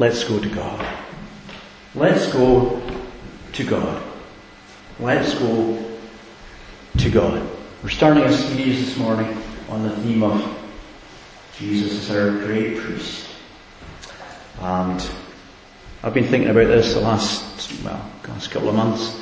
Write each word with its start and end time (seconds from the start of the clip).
Let's 0.00 0.22
go 0.22 0.38
to 0.38 0.48
God. 0.48 0.86
Let's 1.96 2.32
go 2.32 2.80
to 3.52 3.64
God. 3.64 4.00
Let's 5.00 5.34
go 5.34 5.96
to 6.98 7.10
God. 7.10 7.50
We're 7.82 7.88
starting 7.88 8.22
a 8.22 8.32
series 8.32 8.86
this 8.86 8.96
morning 8.96 9.36
on 9.68 9.82
the 9.82 9.90
theme 9.96 10.22
of 10.22 10.40
Jesus 11.56 12.08
as 12.08 12.16
our 12.16 12.30
great 12.30 12.78
priest. 12.78 13.28
And 14.60 15.04
I've 16.04 16.14
been 16.14 16.28
thinking 16.28 16.50
about 16.50 16.68
this 16.68 16.94
the 16.94 17.00
last, 17.00 17.82
well, 17.82 18.08
last 18.28 18.52
couple 18.52 18.68
of 18.68 18.76
months. 18.76 19.20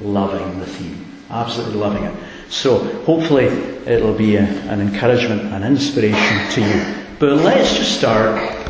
Loving 0.00 0.58
the 0.58 0.66
theme. 0.66 1.22
Absolutely 1.28 1.74
loving 1.74 2.04
it. 2.04 2.14
So 2.48 2.78
hopefully 3.04 3.44
it'll 3.44 4.14
be 4.14 4.36
a, 4.36 4.42
an 4.42 4.80
encouragement 4.80 5.42
and 5.52 5.62
inspiration 5.62 6.50
to 6.52 6.60
you. 6.62 7.04
But 7.18 7.36
let's 7.36 7.76
just 7.76 7.98
start 7.98 8.65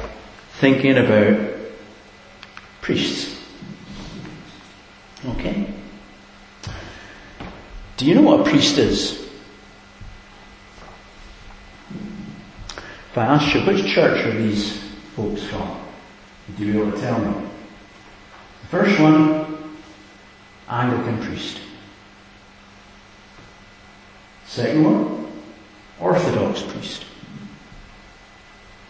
thinking 0.59 0.96
about 0.96 1.54
priests. 2.80 3.38
Okay? 5.27 5.66
Do 7.97 8.06
you 8.06 8.14
know 8.14 8.23
what 8.23 8.41
a 8.41 8.45
priest 8.45 8.78
is? 8.78 9.27
If 13.11 13.19
I 13.19 13.24
asked 13.27 13.55
you, 13.55 13.61
which 13.62 13.87
church 13.87 14.24
are 14.27 14.33
these 14.33 14.78
folks 15.14 15.42
from? 15.45 15.80
Would 16.48 16.59
you 16.59 16.73
be 16.73 16.78
able 16.78 16.92
to 16.92 17.00
tell 17.00 17.19
me? 17.19 17.48
The 18.62 18.66
first 18.69 19.00
one, 19.00 19.77
Anglican 20.69 21.19
priest. 21.23 21.61
Second 24.47 24.84
one, 24.84 25.33
Orthodox 25.98 26.62
priest. 26.62 27.05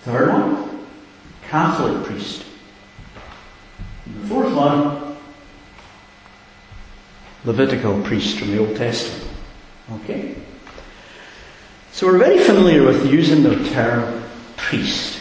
Third 0.03 0.29
one, 0.33 0.87
Catholic 1.57 2.05
priest. 2.05 2.45
And 4.05 4.23
the 4.23 4.29
fourth 4.29 4.53
one, 4.53 5.17
Levitical 7.47 8.03
priest 8.03 8.39
from 8.39 8.51
the 8.51 8.59
Old 8.59 8.77
Testament. 8.77 9.31
Okay? 9.93 10.35
So 11.93 12.09
we're 12.09 12.19
very 12.19 12.41
familiar 12.41 12.85
with 12.85 13.11
using 13.11 13.43
the 13.43 13.71
term 13.71 14.23
priest. 14.57 15.19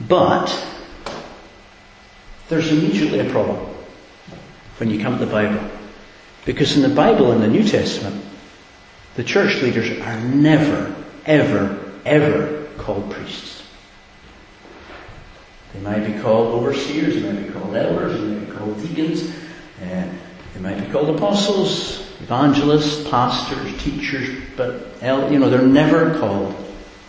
But 0.00 0.66
there's 2.48 2.72
immediately 2.72 3.20
a 3.20 3.30
problem 3.30 3.72
when 4.78 4.90
you 4.90 4.98
come 4.98 5.20
to 5.20 5.24
the 5.24 5.30
Bible. 5.30 5.70
Because 6.44 6.74
in 6.74 6.82
the 6.82 6.92
Bible, 6.92 7.30
in 7.30 7.40
the 7.40 7.46
New 7.46 7.62
Testament, 7.62 8.24
the 9.14 9.22
church 9.22 9.62
leaders 9.62 9.96
are 10.00 10.20
never, 10.22 10.92
ever, 11.24 11.78
ever 12.04 12.63
called 12.78 13.10
priests. 13.10 13.62
They 15.72 15.80
might 15.80 16.06
be 16.06 16.20
called 16.20 16.54
overseers, 16.54 17.14
they 17.14 17.32
might 17.32 17.46
be 17.46 17.52
called 17.52 17.74
elders, 17.74 18.20
they 18.20 18.26
might 18.26 18.46
be 18.46 18.52
called 18.52 18.80
deacons, 18.80 19.30
uh, 19.82 20.08
they 20.54 20.60
might 20.60 20.78
be 20.78 20.90
called 20.92 21.14
apostles, 21.16 22.00
evangelists, 22.20 23.08
pastors, 23.10 23.82
teachers, 23.82 24.40
but 24.56 24.86
you 25.02 25.38
know 25.38 25.50
they're 25.50 25.62
never 25.62 26.16
called 26.18 26.54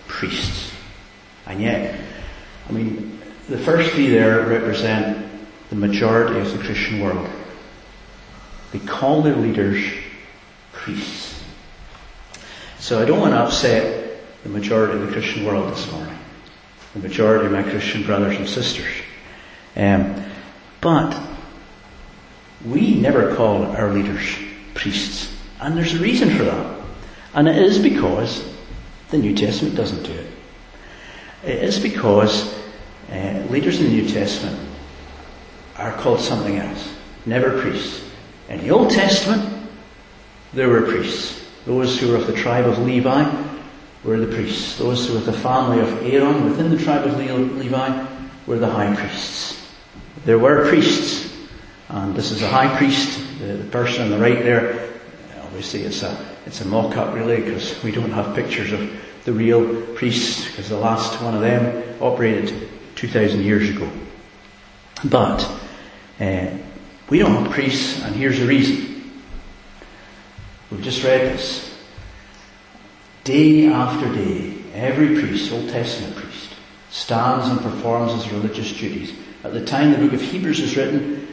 priests. 0.08 0.72
And 1.46 1.62
yet, 1.62 2.00
I 2.68 2.72
mean, 2.72 3.22
the 3.48 3.60
first 3.60 3.92
three 3.92 4.10
there 4.10 4.48
represent 4.48 5.26
the 5.70 5.76
majority 5.76 6.40
of 6.40 6.52
the 6.52 6.64
Christian 6.64 7.02
world. 7.02 7.30
They 8.72 8.80
call 8.80 9.22
their 9.22 9.36
leaders 9.36 9.86
priests. 10.74 11.44
So 12.80 13.02
I 13.02 13.06
don't 13.06 13.20
want 13.20 13.34
to 13.34 13.40
upset 13.40 14.05
the 14.46 14.52
majority 14.52 14.94
of 14.94 15.08
the 15.08 15.12
Christian 15.12 15.44
world 15.44 15.74
this 15.74 15.92
morning. 15.92 16.16
The 16.94 17.00
majority 17.00 17.48
of 17.48 17.52
my 17.52 17.64
Christian 17.64 18.04
brothers 18.04 18.38
and 18.38 18.48
sisters. 18.48 18.94
Um, 19.76 20.24
but 20.82 21.20
we 22.64 22.94
never 22.94 23.36
call 23.36 23.64
our 23.64 23.92
leaders 23.92 24.38
priests. 24.76 25.36
And 25.60 25.76
there's 25.76 25.96
a 25.96 26.00
reason 26.00 26.30
for 26.38 26.44
that. 26.44 26.80
And 27.34 27.48
it 27.48 27.58
is 27.58 27.80
because 27.80 28.48
the 29.10 29.18
New 29.18 29.36
Testament 29.36 29.76
doesn't 29.76 30.04
do 30.04 30.12
it. 30.12 30.32
It 31.44 31.64
is 31.64 31.80
because 31.80 32.56
uh, 33.12 33.48
leaders 33.50 33.80
in 33.80 33.88
the 33.88 33.94
New 33.94 34.08
Testament 34.08 34.60
are 35.76 35.92
called 35.94 36.20
something 36.20 36.58
else. 36.58 36.94
Never 37.26 37.60
priests. 37.62 38.08
In 38.50 38.60
the 38.60 38.70
Old 38.70 38.92
Testament, 38.92 39.68
there 40.54 40.70
were 40.70 40.84
priests. 40.84 41.44
Those 41.66 42.00
who 42.00 42.10
were 42.10 42.18
of 42.18 42.28
the 42.28 42.34
tribe 42.34 42.68
of 42.68 42.78
Levi 42.78 43.45
were 44.06 44.20
the 44.20 44.34
priests. 44.34 44.78
Those 44.78 45.08
who 45.08 45.16
were 45.16 45.20
the 45.20 45.34
family 45.34 45.80
of 45.80 46.04
Aaron 46.04 46.46
within 46.46 46.70
the 46.70 46.78
tribe 46.78 47.06
of 47.06 47.18
Levi 47.18 48.08
were 48.46 48.60
the 48.60 48.70
high 48.70 48.96
priests. 48.96 49.62
There 50.26 50.40
were 50.40 50.68
priests. 50.70 51.34
And 51.90 52.16
this 52.16 52.32
is 52.32 52.42
a 52.42 52.48
high 52.48 52.78
priest, 52.78 53.20
the, 53.40 53.54
the 53.58 53.70
person 53.70 54.04
on 54.04 54.10
the 54.10 54.18
right 54.18 54.40
there. 54.40 54.90
Obviously 55.44 55.84
it's 55.84 56.04
a, 56.04 56.26
it's 56.46 56.62
a 56.62 56.66
mock-up 56.66 57.14
really 57.14 57.38
because 57.38 57.82
we 57.84 57.92
don't 57.92 58.12
have 58.12 58.36
pictures 58.36 58.72
of 58.72 58.92
the 59.24 59.34
real 59.34 59.82
priests 59.94 60.46
because 60.46 60.70
the 60.70 60.78
last 60.78 61.22
one 61.22 61.36
of 61.36 61.42
them 61.42 61.96
operated 62.02 62.70
2,000 62.96 63.42
years 63.44 63.70
ago. 63.70 63.90
But 65.04 65.50
uh, 66.20 66.48
we 67.10 67.20
don't 67.20 67.44
have 67.44 67.52
priests, 67.52 68.02
and 68.02 68.16
here's 68.16 68.40
the 68.40 68.48
reason. 68.48 69.22
We've 70.72 70.82
just 70.82 71.04
read 71.04 71.34
this. 71.34 71.75
Day 73.26 73.66
after 73.66 74.06
day, 74.14 74.54
every 74.76 75.20
priest, 75.20 75.52
Old 75.52 75.68
Testament 75.70 76.16
priest, 76.16 76.54
stands 76.92 77.48
and 77.48 77.60
performs 77.60 78.14
his 78.14 78.32
religious 78.32 78.72
duties. 78.72 79.14
At 79.44 79.52
the 79.52 79.66
time 79.66 79.92
the 79.92 79.98
book 79.98 80.14
of 80.14 80.22
Hebrews 80.22 80.60
is 80.60 80.78
written, 80.78 81.28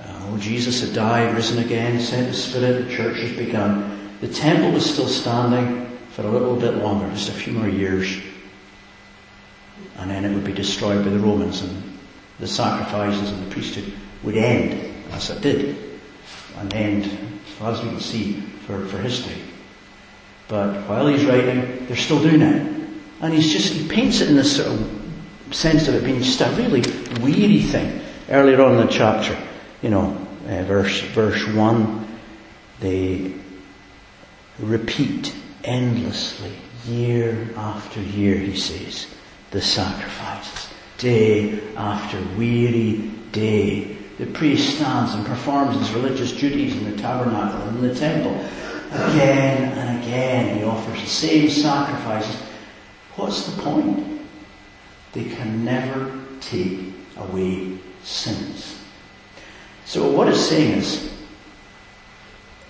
uh, 0.00 0.22
oh, 0.24 0.38
Jesus 0.38 0.80
had 0.80 0.92
died, 0.92 1.36
risen 1.36 1.64
again, 1.64 2.00
sent 2.00 2.26
the 2.26 2.34
Spirit, 2.34 2.88
the 2.88 2.92
church 2.92 3.20
has 3.20 3.36
begun. 3.36 4.16
The 4.20 4.26
temple 4.26 4.72
was 4.72 4.84
still 4.84 5.06
standing 5.06 5.96
for 6.10 6.22
a 6.22 6.28
little 6.28 6.56
bit 6.56 6.74
longer, 6.74 7.08
just 7.14 7.28
a 7.28 7.32
few 7.32 7.52
more 7.52 7.68
years. 7.68 8.20
And 9.98 10.10
then 10.10 10.24
it 10.24 10.34
would 10.34 10.42
be 10.42 10.52
destroyed 10.52 11.04
by 11.04 11.10
the 11.12 11.20
Romans 11.20 11.62
and 11.62 11.98
the 12.40 12.48
sacrifices 12.48 13.30
and 13.30 13.46
the 13.46 13.54
priesthood 13.54 13.92
would 14.24 14.36
end, 14.36 14.92
as 15.12 15.30
it 15.30 15.40
did, 15.40 16.00
and 16.56 16.74
end, 16.74 17.16
as 17.60 17.80
we 17.80 17.90
can 17.90 18.00
see, 18.00 18.40
for, 18.66 18.84
for 18.86 18.98
history. 18.98 19.45
But 20.48 20.88
while 20.88 21.06
he's 21.06 21.24
writing, 21.24 21.86
they're 21.86 21.96
still 21.96 22.22
doing 22.22 22.42
it. 22.42 22.72
And 23.20 23.32
he's 23.32 23.52
just, 23.52 23.72
he 23.72 23.88
paints 23.88 24.20
it 24.20 24.28
in 24.28 24.36
this 24.36 24.56
sort 24.56 24.68
of 24.68 25.54
sense 25.54 25.88
of 25.88 25.94
it 25.94 26.04
being 26.04 26.22
just 26.22 26.40
a 26.40 26.50
really 26.50 26.82
weary 27.20 27.62
thing. 27.62 28.00
Earlier 28.28 28.62
on 28.62 28.78
in 28.78 28.86
the 28.86 28.92
chapter, 28.92 29.36
you 29.82 29.90
know, 29.90 30.16
uh, 30.46 30.62
verse, 30.64 31.00
verse 31.00 31.46
1, 31.48 32.06
they 32.80 33.32
repeat 34.58 35.34
endlessly, 35.64 36.52
year 36.86 37.48
after 37.56 38.00
year, 38.00 38.36
he 38.36 38.56
says, 38.56 39.06
the 39.50 39.60
sacrifices. 39.60 40.68
Day 40.98 41.60
after 41.76 42.20
weary 42.36 43.10
day, 43.32 43.96
the 44.18 44.26
priest 44.26 44.76
stands 44.76 45.14
and 45.14 45.26
performs 45.26 45.78
his 45.78 45.92
religious 45.92 46.32
duties 46.32 46.76
in 46.76 46.90
the 46.90 46.96
tabernacle 46.96 47.60
and 47.68 47.78
in 47.78 47.88
the 47.88 47.94
temple. 47.94 48.32
Again 48.90 49.72
and 49.78 50.02
again 50.02 50.58
he 50.58 50.64
offers 50.64 51.00
the 51.00 51.08
same 51.08 51.50
sacrifices. 51.50 52.40
What's 53.16 53.46
the 53.46 53.62
point? 53.62 54.20
They 55.12 55.24
can 55.24 55.64
never 55.64 56.20
take 56.40 56.78
away 57.16 57.78
sins. 58.02 58.78
So 59.84 60.10
what 60.10 60.28
it's 60.28 60.40
saying 60.40 60.78
is, 60.78 61.12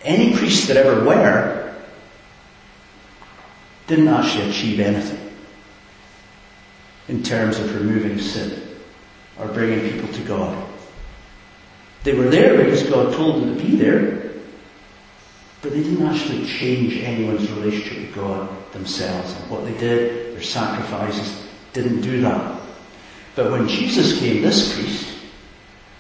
any 0.03 0.37
priest 0.37 0.69
that 0.69 0.77
ever 0.77 1.05
were 1.05 1.75
didn't 3.87 4.09
actually 4.09 4.51
achieve 4.51 4.81
anything 4.81 5.33
in 7.09 7.23
terms 7.23 7.59
of 7.59 7.75
removing 7.75 8.21
sin 8.21 8.77
or 9.39 9.47
bringing 9.49 9.93
people 9.93 10.09
to 10.13 10.23
God. 10.23 10.67
They 12.05 12.15
were 12.15 12.29
there 12.29 12.57
because 12.63 12.83
God 12.85 13.15
told 13.15 13.43
them 13.43 13.57
to 13.57 13.63
be 13.63 13.77
there, 13.77 14.26
but 15.67 15.73
they 15.73 15.83
didn't 15.83 16.07
actually 16.07 16.47
change 16.47 16.97
anyone's 16.99 17.51
relationship 17.51 17.99
with 17.99 18.15
God 18.15 18.73
themselves. 18.73 19.35
And 19.35 19.51
what 19.51 19.65
they 19.65 19.77
did, 19.77 20.33
their 20.33 20.43
sacrifices, 20.43 21.45
didn't 21.73 22.03
do 22.03 22.21
that. 22.21 22.61
But 23.35 23.51
when 23.51 23.67
Jesus 23.67 24.17
came, 24.21 24.43
this 24.43 24.75
priest, 24.75 25.19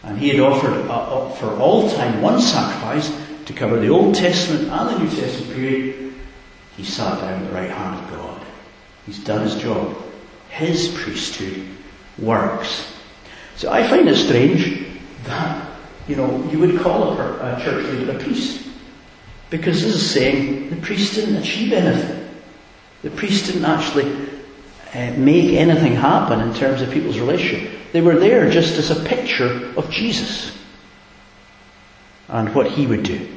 and 0.05 0.17
he 0.19 0.29
had 0.29 0.39
offered 0.39 0.89
uh, 0.89 1.31
for 1.31 1.49
all 1.57 1.91
time 1.91 2.23
one 2.23 2.41
sacrifice 2.41 3.13
to 3.47 3.53
cover 3.53 3.81
the 3.81 3.89
Old 3.89 4.15
Testament 4.15 4.71
and 4.71 4.89
the 4.89 4.99
New 5.01 5.11
Testament 5.11 5.57
period, 5.57 6.15
he 6.77 6.85
sat 6.85 7.21
down 7.21 7.43
at 7.43 7.49
the 7.49 7.53
right 7.53 7.69
hand 7.69 8.05
of 8.05 8.11
God. 8.13 8.41
He's 9.05 9.19
done 9.19 9.43
his 9.43 9.57
job. 9.57 9.97
His 10.49 10.97
priesthood 10.97 11.67
works. 12.19 12.95
So 13.57 13.73
I 13.73 13.89
find 13.89 14.09
it 14.09 14.15
strange 14.15 14.87
that, 15.25 15.69
you 16.07 16.15
know, 16.15 16.49
you 16.53 16.61
would 16.61 16.79
call 16.79 17.19
a, 17.19 17.57
a 17.57 17.65
church 17.65 17.85
leader 17.87 18.13
a 18.13 18.23
priest. 18.23 18.66
Because 19.50 19.82
this 19.82 19.94
is 19.94 20.10
saying 20.10 20.70
the 20.70 20.76
priest 20.76 21.14
didn't 21.14 21.37
achieve 21.37 21.72
anything. 21.72 22.28
The 23.02 23.10
priest 23.10 23.46
didn't 23.46 23.64
actually 23.64 24.10
uh, 24.94 25.12
make 25.16 25.52
anything 25.52 25.94
happen 25.94 26.40
in 26.40 26.54
terms 26.54 26.82
of 26.82 26.90
people's 26.90 27.19
relationship. 27.19 27.70
They 27.93 28.00
were 28.00 28.19
there 28.19 28.50
just 28.50 28.78
as 28.78 28.90
a 28.90 29.04
picture 29.04 29.72
of 29.76 29.90
Jesus 29.90 30.56
and 32.28 32.54
what 32.54 32.70
he 32.70 32.87
would 32.87 33.02
do. 33.02 33.37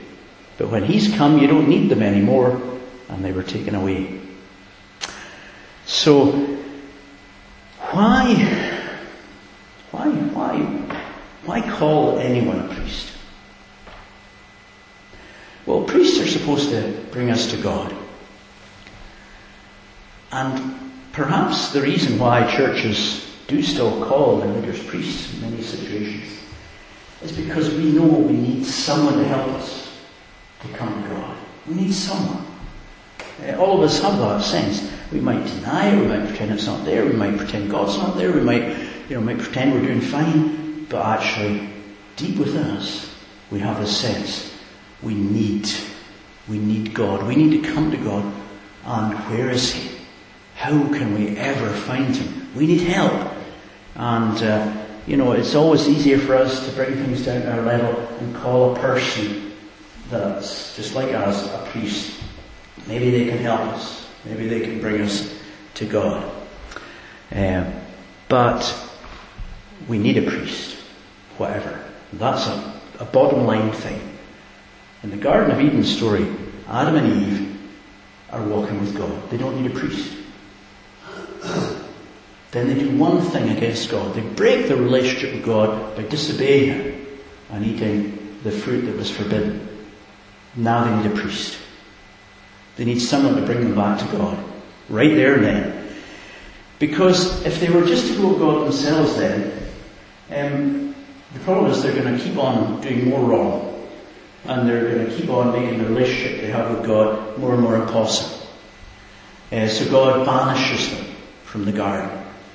But 0.58 0.70
when 0.70 0.84
he's 0.84 1.16
come, 1.16 1.38
you 1.40 1.48
don't 1.48 1.70
need 1.70 1.90
them 1.90 2.02
anymore, 2.02 2.62
and 3.08 3.24
they 3.24 3.32
were 3.32 3.44
taken 3.44 3.76
away. 3.76 4.20
So, 5.86 6.32
why, 7.92 8.36
why, 9.92 10.10
why, 10.10 10.58
why 11.46 11.70
call 11.78 12.20
anyone 12.20 12.60
a 12.60 12.74
priest? 12.74 13.09
Well, 15.70 15.84
priests 15.84 16.20
are 16.20 16.26
supposed 16.26 16.72
to 16.72 16.82
bring 17.12 17.30
us 17.30 17.52
to 17.52 17.58
God. 17.58 17.96
And 20.32 20.92
perhaps 21.12 21.72
the 21.72 21.84
reason 21.84 22.18
why 22.18 22.50
churches 22.50 23.32
do 23.46 23.62
still 23.62 24.04
call 24.04 24.40
their 24.40 24.52
leaders 24.52 24.84
priests 24.88 25.32
in 25.32 25.42
many 25.42 25.62
situations 25.62 26.40
is 27.22 27.32
because 27.34 27.70
we 27.76 27.92
know 27.92 28.08
we 28.08 28.34
need 28.34 28.66
someone 28.66 29.20
to 29.20 29.26
help 29.26 29.48
us 29.50 29.96
to 30.62 30.70
come 30.70 31.04
to 31.04 31.10
God. 31.10 31.38
We 31.68 31.76
need 31.76 31.94
someone. 31.94 32.48
Uh, 33.48 33.56
all 33.58 33.78
of 33.78 33.84
us 33.88 34.02
have 34.02 34.18
that 34.18 34.42
sense. 34.42 34.92
We 35.12 35.20
might 35.20 35.46
deny 35.46 35.96
we 35.96 36.08
might 36.08 36.28
pretend 36.30 36.52
it's 36.52 36.66
not 36.66 36.84
there, 36.84 37.06
we 37.06 37.14
might 37.14 37.38
pretend 37.38 37.70
God's 37.70 37.96
not 37.96 38.18
there, 38.18 38.32
we 38.32 38.42
might, 38.42 38.76
you 39.08 39.18
know, 39.18 39.22
might 39.22 39.38
pretend 39.38 39.74
we're 39.74 39.86
doing 39.86 40.02
fine, 40.02 40.86
but 40.86 41.06
actually, 41.06 41.70
deep 42.16 42.38
within 42.38 42.64
us, 42.64 43.14
we 43.52 43.60
have 43.60 43.80
this 43.80 43.96
sense 43.96 44.49
we 45.02 45.14
need, 45.14 45.70
we 46.48 46.58
need 46.58 46.94
God. 46.94 47.26
We 47.26 47.36
need 47.36 47.62
to 47.62 47.72
come 47.72 47.92
to 47.92 47.98
God. 47.98 48.34
And 48.86 49.14
where 49.30 49.50
is 49.50 49.72
He? 49.72 49.98
How 50.56 50.72
can 50.90 51.14
we 51.16 51.38
ever 51.38 51.70
find 51.70 52.16
Him? 52.16 52.54
We 52.56 52.68
need 52.68 52.82
help. 52.82 53.34
And, 53.96 54.42
uh, 54.44 54.86
you 55.08 55.18
know, 55.18 55.32
it's 55.32 55.56
always 55.56 55.88
easier 55.88 56.18
for 56.18 56.36
us 56.36 56.68
to 56.68 56.76
bring 56.76 56.94
things 56.96 57.26
down 57.26 57.42
to 57.42 57.52
our 57.52 57.62
level 57.62 58.00
and 58.20 58.36
call 58.36 58.76
a 58.76 58.80
person 58.80 59.54
that's 60.10 60.76
just 60.76 60.96
like 60.96 61.14
us, 61.14 61.48
a 61.48 61.70
priest. 61.72 62.20
Maybe 62.88 63.12
they 63.12 63.26
can 63.30 63.38
help 63.38 63.62
us. 63.62 64.08
Maybe 64.26 64.48
they 64.48 64.62
can 64.62 64.82
bring 64.82 65.02
us 65.02 65.40
to 65.76 65.86
God. 65.86 66.30
Um, 67.32 67.74
but 68.28 68.76
we 69.88 69.98
need 69.98 70.18
a 70.18 70.30
priest, 70.30 70.78
whatever. 71.38 71.84
That's 72.14 72.48
a, 72.48 72.82
a 73.00 73.06
bottom 73.06 73.46
line 73.46 73.72
thing. 73.72 74.09
In 75.04 75.12
the 75.12 75.18
Garden 75.18 75.52
of 75.52 75.62
Eden 75.62 75.84
story, 75.84 76.28
Adam 76.68 76.96
and 76.96 77.24
Eve 77.24 77.60
are 78.32 78.44
walking 78.44 78.80
with 78.82 78.96
God. 78.96 79.30
They 79.30 79.38
don't 79.38 79.62
need 79.62 79.72
a 79.72 79.74
priest. 79.74 80.14
then 82.52 82.68
they 82.68 82.74
do 82.76 82.98
one 82.98 83.22
thing 83.22 83.50
against 83.56 83.90
God. 83.90 84.14
They 84.14 84.22
break 84.22 84.68
the 84.68 84.76
relationship 84.76 85.34
with 85.34 85.46
God 85.46 85.96
by 85.96 86.04
disobeying 86.04 86.74
Him 86.74 87.08
and 87.50 87.66
eating 87.66 88.38
the 88.44 88.52
fruit 88.52 88.82
that 88.82 88.98
was 88.98 89.10
forbidden. 89.10 89.68
Now 90.56 90.84
they 90.84 91.10
need 91.10 91.18
a 91.18 91.22
priest. 91.22 91.58
They 92.76 92.86
need 92.86 93.00
someone 93.00 93.36
to 93.36 93.42
bring 93.42 93.62
them 93.62 93.76
back 93.76 94.00
to 94.00 94.18
God. 94.18 94.38
Right 94.90 95.16
there 95.16 95.36
and 95.36 95.44
then. 95.44 95.90
Because 96.78 97.46
if 97.46 97.60
they 97.60 97.70
were 97.70 97.86
just 97.86 98.08
to 98.08 98.18
go 98.18 98.34
to 98.34 98.40
God 98.40 98.66
themselves 98.66 99.18
then, 99.18 99.52
um, 100.32 100.96
the 101.34 101.40
problem 101.40 101.72
is 101.72 101.84
they're 101.84 101.94
going 101.94 102.18
to 102.18 102.24
keep 102.24 102.38
on 102.38 102.82
doing 102.82 103.10
more 103.10 103.22
wrong 103.22 103.69
and 104.46 104.68
they're 104.68 104.96
going 104.96 105.06
to 105.06 105.16
keep 105.16 105.30
on 105.30 105.52
making 105.52 105.80
the 105.80 105.86
relationship 105.86 106.42
they 106.42 106.48
have 106.48 106.72
with 106.76 106.86
God 106.86 107.38
more 107.38 107.54
and 107.54 107.62
more 107.62 107.76
impossible. 107.76 108.48
Uh, 109.52 109.68
so 109.68 109.90
God 109.90 110.26
banishes 110.26 110.96
them 110.96 111.06
from 111.44 111.66
the 111.66 111.72
garden. 111.72 112.10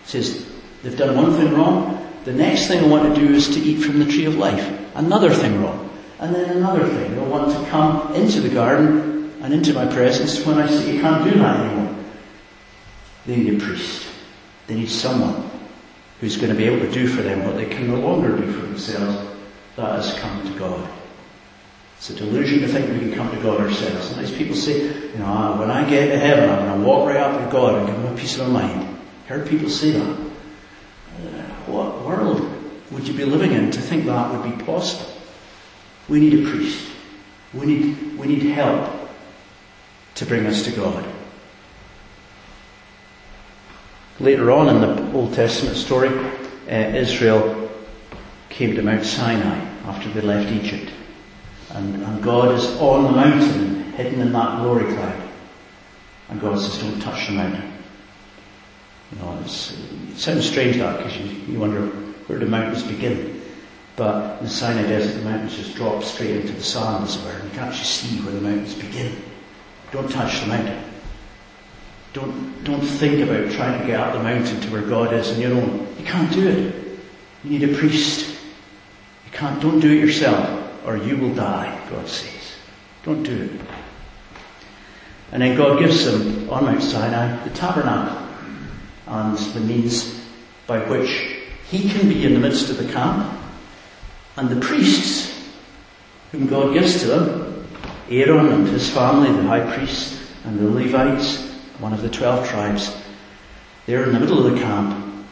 He 0.04 0.10
Says 0.10 0.46
they've 0.82 0.96
done 0.96 1.16
one 1.16 1.32
thing 1.34 1.54
wrong. 1.54 2.00
The 2.25 2.32
next 2.32 2.69
thing 2.69 2.82
they 2.82 2.88
want 2.88 3.14
to 3.14 3.20
do 3.20 3.34
is 3.34 3.48
to 3.54 3.60
eat 3.60 3.82
from 3.82 3.98
the 3.98 4.06
tree 4.06 4.25
of 4.25 4.36
life. 4.36 4.81
Another 4.94 5.31
thing 5.31 5.62
wrong, 5.62 5.90
and 6.20 6.34
then 6.34 6.56
another 6.56 6.86
thing. 6.86 7.14
They'll 7.14 7.26
want 7.26 7.52
to 7.52 7.70
come 7.70 8.14
into 8.14 8.40
the 8.40 8.48
garden 8.48 9.32
and 9.42 9.52
into 9.52 9.75
my 9.75 9.87
presence 9.87 10.44
when 10.46 10.58
I 10.58 10.69
say 10.69 10.94
you 10.94 11.00
can't 11.00 11.25
do 11.25 11.38
that 11.38 11.60
anymore. 11.60 11.94
They 13.26 13.37
need 13.37 13.60
a 13.60 13.64
priest. 13.64 14.06
They 14.66 14.75
need 14.75 14.90
someone 14.90 15.50
who's 16.20 16.37
going 16.37 16.50
to 16.50 16.56
be 16.56 16.64
able 16.64 16.87
to 16.87 16.92
do 16.92 17.08
for 17.08 17.22
them 17.22 17.44
what 17.44 17.56
they 17.56 17.66
can 17.66 17.88
no 17.88 17.96
longer 17.96 18.37
do 18.37 18.52
for 18.52 18.60
themselves. 18.60 19.28
That 19.76 19.96
has 19.96 20.19
come 20.19 20.46
to 20.46 20.58
God. 20.58 20.88
It's 22.04 22.10
a 22.10 22.16
delusion 22.16 22.60
to 22.60 22.68
think 22.68 22.90
we 22.90 22.98
can 22.98 23.14
come 23.14 23.30
to 23.30 23.42
God 23.42 23.62
ourselves. 23.62 24.08
Sometimes 24.08 24.30
people 24.30 24.54
say, 24.54 24.82
you 24.82 25.18
know, 25.18 25.24
ah, 25.24 25.58
when 25.58 25.70
I 25.70 25.88
get 25.88 26.08
to 26.08 26.18
heaven, 26.18 26.50
I'm 26.50 26.66
going 26.66 26.80
to 26.82 26.86
walk 26.86 27.08
right 27.08 27.16
up 27.16 27.42
to 27.42 27.50
God 27.50 27.78
and 27.78 27.86
give 27.86 27.96
him 27.96 28.12
a 28.12 28.14
piece 28.14 28.38
of 28.38 28.50
my 28.50 28.60
mind. 28.60 28.98
Heard 29.24 29.48
people 29.48 29.70
say 29.70 29.92
that. 29.92 30.10
Uh, 30.10 31.42
what 31.64 32.02
world 32.04 32.46
would 32.90 33.08
you 33.08 33.14
be 33.14 33.24
living 33.24 33.52
in 33.52 33.70
to 33.70 33.80
think 33.80 34.04
that 34.04 34.30
would 34.30 34.54
be 34.54 34.64
possible? 34.66 35.10
We 36.06 36.20
need 36.20 36.46
a 36.46 36.50
priest. 36.50 36.86
We 37.54 37.64
need, 37.64 38.18
we 38.18 38.26
need 38.26 38.42
help 38.52 39.08
to 40.16 40.26
bring 40.26 40.44
us 40.44 40.62
to 40.64 40.72
God. 40.72 41.06
Later 44.20 44.50
on 44.50 44.68
in 44.68 44.82
the 44.82 45.12
Old 45.14 45.32
Testament 45.32 45.78
story, 45.78 46.10
uh, 46.68 46.70
Israel 46.70 47.70
came 48.50 48.76
to 48.76 48.82
Mount 48.82 49.06
Sinai 49.06 49.58
after 49.86 50.10
they 50.10 50.20
left 50.20 50.52
Egypt. 50.52 50.92
And, 51.75 52.03
and 52.05 52.23
God 52.23 52.55
is 52.55 52.67
on 52.79 53.03
the 53.05 53.11
mountain, 53.11 53.93
hidden 53.94 54.21
in 54.21 54.32
that 54.32 54.61
glory 54.61 54.94
cloud. 54.94 55.29
And 56.29 56.41
God 56.41 56.59
says, 56.59 56.81
don't 56.81 57.00
touch 57.00 57.26
the 57.26 57.35
mountain. 57.35 57.73
You 59.12 59.19
know, 59.19 59.38
it 59.43 59.49
sounds 59.49 60.49
strange 60.49 60.76
that 60.76 60.99
because 60.99 61.17
you, 61.19 61.26
you 61.53 61.59
wonder 61.59 61.87
where 62.26 62.38
the 62.38 62.47
mountains 62.47 62.85
begin. 62.85 63.43
But 63.97 64.38
in 64.38 64.44
the 64.44 64.50
Sinai 64.50 64.82
Desert, 64.82 65.19
the 65.19 65.25
mountains 65.25 65.56
just 65.56 65.75
drop 65.75 66.03
straight 66.03 66.37
into 66.37 66.53
the 66.53 66.62
sand, 66.62 67.05
as 67.05 67.17
it 67.17 67.25
were, 67.25 67.32
and 67.32 67.44
you 67.44 67.50
can 67.50 67.69
actually 67.69 67.85
see 67.85 68.21
where 68.23 68.32
the 68.32 68.41
mountains 68.41 68.75
begin. 68.75 69.17
Don't 69.93 70.11
touch 70.11 70.41
the 70.41 70.47
mountain. 70.47 70.82
Don't, 72.12 72.65
don't 72.65 72.81
think 72.81 73.29
about 73.29 73.53
trying 73.53 73.81
to 73.81 73.87
get 73.87 73.99
up 73.99 74.15
the 74.15 74.23
mountain 74.23 74.61
to 74.61 74.71
where 74.71 74.82
God 74.82 75.12
is 75.12 75.32
on 75.32 75.41
your 75.41 75.55
own. 75.55 75.88
You 75.99 76.05
can't 76.05 76.32
do 76.32 76.49
it. 76.49 76.99
You 77.43 77.59
need 77.59 77.69
a 77.69 77.76
priest. 77.76 78.31
You 79.26 79.32
can't, 79.32 79.61
don't 79.61 79.81
do 79.81 79.91
it 79.91 80.00
yourself 80.00 80.63
or 80.84 80.96
you 80.96 81.16
will 81.16 81.34
die, 81.34 81.86
God 81.90 82.08
says. 82.08 82.56
Don't 83.04 83.22
do 83.22 83.42
it. 83.42 83.60
And 85.32 85.42
then 85.42 85.56
God 85.56 85.78
gives 85.78 86.04
them 86.04 86.48
on 86.50 86.64
Mount 86.64 86.82
Sinai 86.82 87.42
the 87.44 87.50
tabernacle 87.50 88.25
and 89.06 89.36
the 89.36 89.60
means 89.60 90.20
by 90.66 90.78
which 90.88 91.42
he 91.70 91.88
can 91.90 92.08
be 92.08 92.25
in 92.25 92.35
the 92.35 92.40
midst 92.40 92.70
of 92.70 92.78
the 92.78 92.92
camp 92.92 93.32
and 94.37 94.49
the 94.49 94.61
priests 94.61 95.32
whom 96.32 96.47
God 96.47 96.73
gives 96.75 97.00
to 97.00 97.06
them, 97.06 97.66
Aaron 98.11 98.49
and 98.49 98.68
his 98.68 98.90
family, 98.90 99.32
the 99.32 99.49
high 99.49 99.75
priest 99.76 100.20
and 100.44 100.59
the 100.59 100.68
Levites, 100.68 101.50
one 101.78 101.92
of 101.92 102.02
the 102.02 102.09
twelve 102.09 102.47
tribes, 102.49 102.94
they're 103.87 104.04
in 104.04 104.12
the 104.12 104.20
middle 104.20 104.47
of 104.47 104.52
the 104.52 104.61
camp 104.61 105.25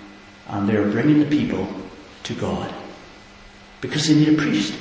and 0.49 0.69
they're 0.69 0.91
bringing 0.91 1.21
the 1.21 1.27
people 1.27 1.67
to 2.25 2.35
God 2.35 2.73
because 3.81 4.09
they 4.09 4.15
need 4.15 4.38
a 4.38 4.41
priest. 4.41 4.75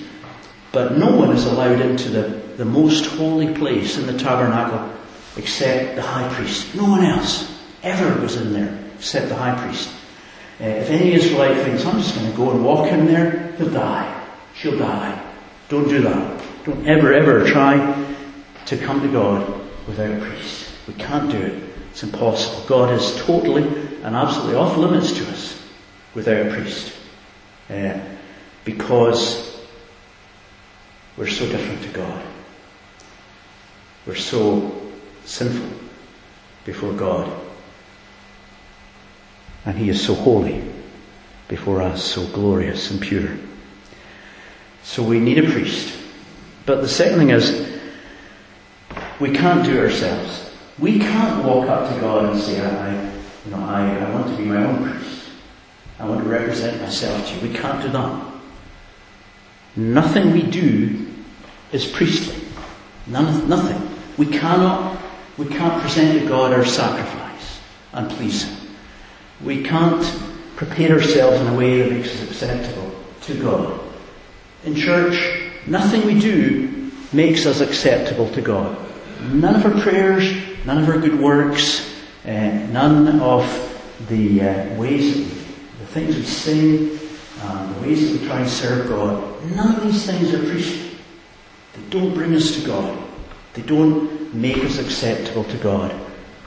But 0.71 0.97
no 0.97 1.15
one 1.15 1.31
is 1.31 1.45
allowed 1.45 1.81
into 1.81 2.09
the, 2.09 2.21
the 2.57 2.65
most 2.65 3.05
holy 3.05 3.53
place 3.53 3.97
in 3.97 4.07
the 4.07 4.17
tabernacle 4.17 4.89
except 5.37 5.95
the 5.95 6.01
high 6.01 6.33
priest. 6.33 6.73
No 6.75 6.85
one 6.85 7.03
else 7.03 7.59
ever 7.83 8.21
was 8.21 8.35
in 8.37 8.53
there 8.53 8.77
except 8.95 9.29
the 9.29 9.35
high 9.35 9.59
priest. 9.65 9.89
Uh, 10.59 10.65
if 10.65 10.89
any 10.89 11.13
Israelite 11.13 11.57
thinks, 11.65 11.85
I'm 11.85 11.97
just 11.97 12.15
going 12.15 12.29
to 12.29 12.37
go 12.37 12.51
and 12.51 12.63
walk 12.63 12.91
in 12.91 13.05
there, 13.05 13.51
he'll 13.57 13.71
die. 13.71 14.29
She'll 14.55 14.77
die. 14.77 15.21
Don't 15.69 15.89
do 15.89 16.01
that. 16.01 16.43
Don't 16.65 16.85
ever, 16.87 17.13
ever 17.13 17.45
try 17.45 17.77
to 18.65 18.77
come 18.77 19.01
to 19.01 19.11
God 19.11 19.47
without 19.87 20.11
a 20.11 20.19
priest. 20.19 20.69
We 20.87 20.93
can't 20.93 21.31
do 21.31 21.37
it. 21.37 21.63
It's 21.91 22.03
impossible. 22.03 22.63
God 22.67 22.93
is 22.93 23.15
totally 23.25 23.63
and 24.03 24.15
absolutely 24.15 24.55
off 24.55 24.77
limits 24.77 25.11
to 25.13 25.27
us 25.29 25.61
without 26.13 26.45
a 26.45 26.49
priest. 26.51 26.93
Uh, 27.69 27.99
because 28.63 29.50
we're 31.21 31.27
so 31.27 31.47
different 31.47 31.83
to 31.83 31.89
God. 31.89 32.23
We're 34.07 34.15
so 34.15 34.91
sinful 35.23 35.69
before 36.65 36.93
God. 36.93 37.31
And 39.63 39.77
He 39.77 39.89
is 39.89 40.03
so 40.03 40.15
holy 40.15 40.63
before 41.47 41.83
us, 41.83 42.03
so 42.03 42.25
glorious 42.25 42.89
and 42.89 42.99
pure. 42.99 43.37
So 44.81 45.03
we 45.03 45.19
need 45.19 45.37
a 45.37 45.51
priest. 45.51 45.95
But 46.65 46.81
the 46.81 46.89
second 46.89 47.19
thing 47.19 47.29
is, 47.29 47.69
we 49.19 49.31
can't 49.31 49.63
do 49.63 49.77
it 49.77 49.79
ourselves. 49.79 50.49
We 50.79 50.97
can't 50.97 51.45
walk 51.45 51.69
up 51.69 51.93
to 51.93 52.01
God 52.01 52.33
and 52.33 52.41
say, 52.41 52.59
I, 52.65 53.13
you 53.45 53.51
know, 53.51 53.63
I, 53.63 53.95
I 53.95 54.09
want 54.09 54.25
to 54.25 54.37
be 54.37 54.45
my 54.45 54.65
own 54.65 54.89
priest. 54.89 55.29
I 55.99 56.09
want 56.09 56.23
to 56.23 56.27
represent 56.27 56.81
myself 56.81 57.27
to 57.27 57.35
you. 57.35 57.41
We 57.47 57.55
can't 57.55 57.79
do 57.79 57.89
that. 57.89 58.31
Nothing 59.75 60.31
we 60.31 60.41
do 60.41 61.10
is 61.71 61.85
priestly. 61.85 62.43
None, 63.07 63.47
nothing. 63.47 63.97
We 64.17 64.25
cannot, 64.25 64.99
we 65.37 65.47
can't 65.47 65.81
present 65.81 66.19
to 66.21 66.27
God 66.27 66.53
our 66.53 66.65
sacrifice 66.65 67.59
and 67.93 68.09
please 68.11 68.43
Him. 68.43 68.75
We 69.43 69.63
can't 69.63 70.03
prepare 70.55 70.93
ourselves 70.93 71.41
in 71.41 71.47
a 71.47 71.57
way 71.57 71.81
that 71.81 71.91
makes 71.91 72.09
us 72.09 72.29
acceptable 72.29 72.91
to 73.21 73.41
God. 73.41 73.79
In 74.63 74.75
church, 74.75 75.51
nothing 75.65 76.05
we 76.05 76.19
do 76.19 76.91
makes 77.13 77.45
us 77.45 77.61
acceptable 77.61 78.29
to 78.31 78.41
God. 78.41 78.77
None 79.31 79.55
of 79.55 79.65
our 79.65 79.81
prayers, 79.81 80.23
none 80.65 80.77
of 80.77 80.89
our 80.89 80.99
good 80.99 81.19
works, 81.19 81.91
uh, 82.25 82.29
none 82.29 83.19
of 83.19 83.43
the 84.07 84.41
uh, 84.41 84.75
ways, 84.75 85.15
the 85.79 85.85
things 85.87 86.15
we 86.15 86.23
sing, 86.23 86.99
um, 87.43 87.73
the 87.73 87.81
ways 87.81 88.11
that 88.11 88.21
we 88.21 88.27
try 88.27 88.41
and 88.41 88.49
serve 88.49 88.87
God, 88.87 89.45
none 89.55 89.75
of 89.75 89.83
these 89.83 90.05
things 90.05 90.33
are 90.33 90.39
priestly. 90.39 90.97
They 91.73 91.81
don't 91.89 92.13
bring 92.13 92.33
us 92.33 92.55
to 92.59 92.65
God. 92.65 92.97
They 93.53 93.61
don't 93.61 94.33
make 94.33 94.57
us 94.57 94.79
acceptable 94.79 95.43
to 95.45 95.57
God. 95.57 95.93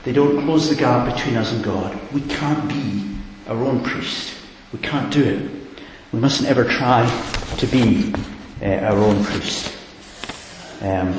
They 0.03 0.13
don't 0.13 0.43
close 0.45 0.69
the 0.69 0.75
gap 0.75 1.13
between 1.13 1.35
us 1.35 1.51
and 1.51 1.63
God. 1.63 1.97
We 2.11 2.21
can't 2.21 2.67
be 2.69 3.17
our 3.47 3.57
own 3.57 3.83
priest. 3.83 4.35
We 4.71 4.79
can't 4.79 5.11
do 5.11 5.23
it. 5.23 5.81
We 6.11 6.19
mustn't 6.19 6.49
ever 6.49 6.63
try 6.63 7.05
to 7.57 7.67
be 7.67 8.13
uh, 8.61 8.85
our 8.85 8.97
own 8.97 9.23
priest. 9.23 9.75
Um, 10.81 11.15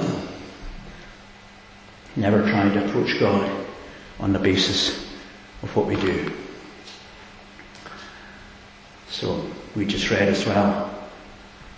never 2.15 2.43
trying 2.43 2.73
to 2.75 2.85
approach 2.87 3.19
God 3.19 3.67
on 4.21 4.33
the 4.33 4.39
basis 4.39 5.05
of 5.63 5.75
what 5.75 5.87
we 5.87 5.97
do. 5.97 6.33
So 9.09 9.45
we 9.75 9.85
just 9.85 10.11
read 10.11 10.29
as 10.29 10.47
well. 10.47 10.96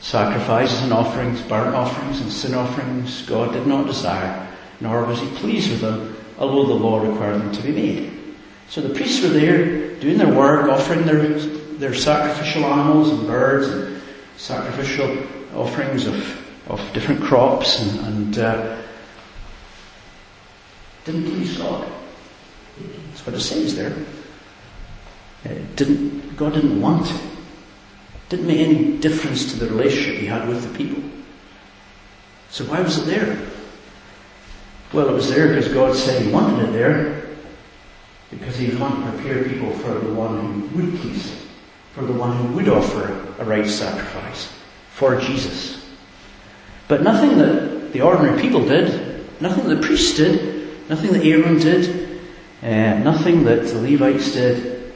Sacrifices 0.00 0.82
and 0.82 0.92
offerings, 0.92 1.40
burnt 1.42 1.74
offerings 1.74 2.20
and 2.20 2.30
sin 2.30 2.54
offerings, 2.54 3.22
God 3.22 3.52
did 3.52 3.66
not 3.66 3.86
desire, 3.86 4.48
nor 4.80 5.04
was 5.04 5.20
he 5.20 5.26
pleased 5.36 5.70
with 5.70 5.80
them, 5.80 6.16
although 6.38 6.66
the 6.66 6.74
law 6.74 7.00
required 7.00 7.40
them 7.40 7.52
to 7.52 7.62
be 7.62 7.72
made. 7.72 8.18
So 8.68 8.80
the 8.80 8.94
priests 8.94 9.22
were 9.22 9.30
there 9.30 9.94
doing 9.96 10.18
their 10.18 10.32
work, 10.32 10.68
offering 10.68 11.04
their, 11.04 11.28
their 11.78 11.94
sacrificial 11.94 12.64
animals 12.64 13.10
and 13.10 13.26
birds 13.26 13.68
and 13.68 14.00
sacrificial 14.36 15.18
offerings 15.54 16.06
of, 16.06 16.70
of 16.70 16.92
different 16.92 17.22
crops 17.22 17.80
and, 17.80 18.00
and 18.06 18.38
uh, 18.38 18.82
didn't 21.04 21.24
please 21.24 21.56
God. 21.56 21.90
That's 23.08 23.26
what 23.26 23.34
it 23.34 23.40
says 23.40 23.74
there. 23.74 23.96
It 25.44 25.76
didn't, 25.76 26.36
God 26.36 26.54
didn't 26.54 26.80
want 26.80 27.10
it. 27.10 27.20
Didn't 28.28 28.46
make 28.46 28.60
any 28.60 28.98
difference 28.98 29.52
to 29.52 29.58
the 29.58 29.70
relationship 29.70 30.20
he 30.20 30.26
had 30.26 30.48
with 30.48 30.62
the 30.62 30.76
people. 30.76 31.02
So 32.50 32.64
why 32.64 32.80
was 32.80 32.98
it 32.98 33.06
there? 33.06 33.38
Well, 34.92 35.08
it 35.08 35.12
was 35.12 35.30
there 35.30 35.48
because 35.48 35.72
God 35.72 35.94
said 35.94 36.22
he 36.22 36.32
wanted 36.32 36.68
it 36.68 36.72
there 36.72 37.28
because 38.30 38.56
he 38.56 38.74
wanting 38.76 39.04
to 39.04 39.12
prepare 39.12 39.44
people 39.44 39.72
for 39.78 39.94
the 39.94 40.12
one 40.12 40.62
who 40.68 40.82
would 40.82 41.00
please 41.00 41.30
him, 41.30 41.48
for 41.94 42.04
the 42.04 42.12
one 42.12 42.36
who 42.36 42.54
would 42.54 42.68
offer 42.68 43.26
a 43.38 43.44
right 43.44 43.66
sacrifice, 43.66 44.52
for 44.90 45.18
Jesus. 45.20 45.86
But 46.88 47.02
nothing 47.02 47.38
that 47.38 47.92
the 47.92 48.02
ordinary 48.02 48.40
people 48.40 48.64
did, 48.64 49.40
nothing 49.40 49.68
that 49.68 49.76
the 49.76 49.86
priests 49.86 50.16
did, 50.16 50.88
nothing 50.88 51.12
that 51.12 51.24
Aaron 51.24 51.58
did, 51.58 52.20
uh, 52.62 52.98
nothing 52.98 53.44
that 53.44 53.66
the 53.66 53.80
Levites 53.80 54.32
did 54.32 54.92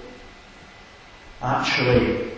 actually 1.41 2.32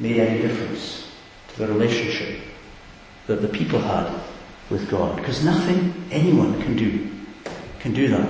made 0.00 0.18
any 0.18 0.42
difference 0.42 1.08
to 1.48 1.58
the 1.60 1.68
relationship 1.68 2.40
that 3.26 3.42
the 3.42 3.48
people 3.48 3.78
had 3.78 4.12
with 4.70 4.90
God. 4.90 5.16
Because 5.16 5.44
nothing 5.44 5.94
anyone 6.10 6.60
can 6.62 6.76
do 6.76 7.10
can 7.80 7.92
do 7.92 8.08
that. 8.08 8.28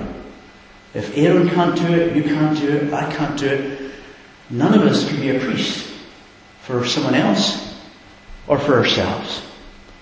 If 0.93 1.17
Aaron 1.17 1.49
can't 1.49 1.75
do 1.75 1.87
it, 1.93 2.15
you 2.15 2.23
can't 2.23 2.57
do 2.59 2.67
it, 2.67 2.93
I 2.93 3.11
can't 3.11 3.39
do 3.39 3.47
it, 3.47 3.91
none 4.49 4.73
of 4.73 4.81
us 4.81 5.07
can 5.07 5.19
be 5.19 5.29
a 5.29 5.39
priest 5.39 5.87
for 6.61 6.85
someone 6.85 7.15
else 7.15 7.75
or 8.47 8.59
for 8.59 8.77
ourselves. 8.77 9.41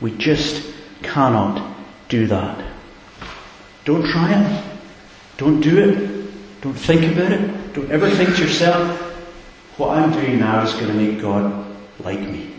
We 0.02 0.12
just 0.18 0.66
cannot 1.04 1.76
do 2.08 2.28
that. 2.28 2.66
Don't 3.86 4.06
try 4.12 4.34
it. 4.34 4.64
Don't 5.38 5.62
do 5.62 5.78
it. 5.78 6.62
Don't 6.62 6.74
think 6.74 7.14
about 7.14 7.32
it. 7.32 7.74
Don't 7.74 7.92
ever 7.92 8.10
think 8.10 8.36
to 8.36 8.44
yourself, 8.44 9.19
what 9.80 9.98
I'm 9.98 10.12
doing 10.12 10.40
now 10.40 10.62
is 10.64 10.74
going 10.74 10.88
to 10.88 10.94
make 10.94 11.22
God 11.22 11.66
like 12.00 12.20
me. 12.20 12.52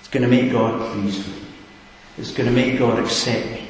It's 0.00 0.08
going 0.08 0.24
to 0.24 0.28
make 0.28 0.50
God 0.50 0.92
pleased 0.92 1.18
with 1.18 1.42
me. 1.42 1.48
It's 2.18 2.32
going 2.32 2.48
to 2.48 2.54
make 2.54 2.78
God 2.78 2.98
accept 2.98 3.46
me. 3.52 3.68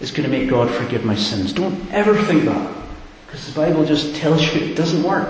It's 0.00 0.10
going 0.10 0.28
to 0.28 0.36
make 0.36 0.48
God 0.48 0.70
forgive 0.70 1.04
my 1.04 1.14
sins. 1.14 1.52
Don't 1.52 1.78
ever 1.92 2.16
think 2.24 2.44
that. 2.44 2.76
Because 3.26 3.46
the 3.46 3.60
Bible 3.60 3.84
just 3.84 4.16
tells 4.16 4.42
you 4.42 4.62
it 4.62 4.74
doesn't 4.74 5.02
work. 5.02 5.28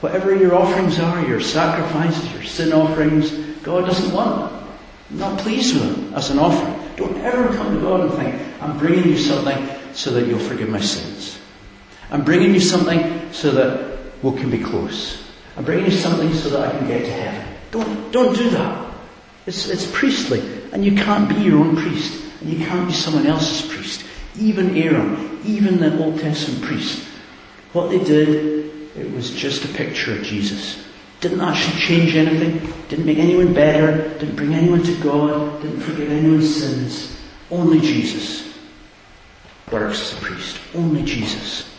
Whatever 0.00 0.36
your 0.36 0.54
offerings 0.54 1.00
are, 1.00 1.26
your 1.26 1.40
sacrifices, 1.40 2.30
your 2.32 2.42
sin 2.42 2.72
offerings, 2.74 3.30
God 3.62 3.86
doesn't 3.86 4.14
want 4.14 4.52
them. 4.52 4.68
not 5.10 5.38
pleased 5.40 5.74
with 5.74 5.96
them 5.96 6.14
as 6.14 6.28
an 6.28 6.38
offering. 6.38 6.78
Don't 6.96 7.16
ever 7.18 7.48
come 7.56 7.74
to 7.74 7.80
God 7.80 8.00
and 8.00 8.12
think, 8.12 8.62
I'm 8.62 8.78
bringing 8.78 9.08
you 9.08 9.18
something 9.18 9.68
so 9.94 10.10
that 10.12 10.26
you'll 10.26 10.38
forgive 10.38 10.68
my 10.68 10.80
sins. 10.80 11.38
I'm 12.10 12.24
bringing 12.24 12.52
you 12.52 12.60
something 12.60 13.32
so 13.32 13.50
that 13.52 14.22
we 14.22 14.38
can 14.38 14.50
be 14.50 14.58
close. 14.58 15.23
I'm 15.56 15.64
bringing 15.64 15.86
you 15.86 15.90
something 15.92 16.32
so 16.34 16.50
that 16.50 16.68
I 16.68 16.78
can 16.78 16.86
get 16.88 17.04
to 17.04 17.12
heaven. 17.12 17.54
Don't, 17.70 18.12
don't 18.12 18.36
do 18.36 18.50
that. 18.50 18.94
It's, 19.46 19.68
it's 19.68 19.90
priestly. 19.90 20.40
And 20.72 20.84
you 20.84 20.94
can't 20.94 21.28
be 21.28 21.36
your 21.36 21.60
own 21.60 21.76
priest. 21.76 22.22
And 22.40 22.52
you 22.52 22.64
can't 22.66 22.88
be 22.88 22.94
someone 22.94 23.26
else's 23.26 23.70
priest. 23.70 24.04
Even 24.36 24.76
Aaron, 24.76 25.40
even 25.44 25.78
the 25.78 25.96
Old 26.02 26.18
Testament 26.18 26.62
priest. 26.62 27.06
What 27.72 27.90
they 27.90 28.02
did, 28.02 28.70
it 28.96 29.12
was 29.12 29.30
just 29.30 29.64
a 29.64 29.68
picture 29.68 30.16
of 30.16 30.22
Jesus. 30.22 30.84
Didn't 31.20 31.40
actually 31.40 31.80
change 31.80 32.16
anything. 32.16 32.72
Didn't 32.88 33.06
make 33.06 33.18
anyone 33.18 33.54
better. 33.54 34.08
Didn't 34.18 34.36
bring 34.36 34.54
anyone 34.54 34.82
to 34.82 34.96
God. 35.02 35.62
Didn't 35.62 35.80
forgive 35.80 36.10
anyone's 36.10 36.54
sins. 36.54 37.16
Only 37.50 37.80
Jesus 37.80 38.54
works 39.70 40.00
as 40.00 40.18
a 40.18 40.20
priest. 40.20 40.58
Only 40.74 41.02
Jesus. 41.04 41.70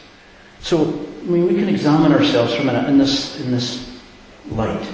So, 0.61 1.05
I 1.25 1.27
mean, 1.27 1.47
we 1.47 1.55
can 1.55 1.67
examine 1.67 2.11
ourselves 2.11 2.53
minute 2.63 2.87
in 2.87 2.99
this, 2.99 3.39
in 3.41 3.49
this 3.49 3.99
light. 4.51 4.87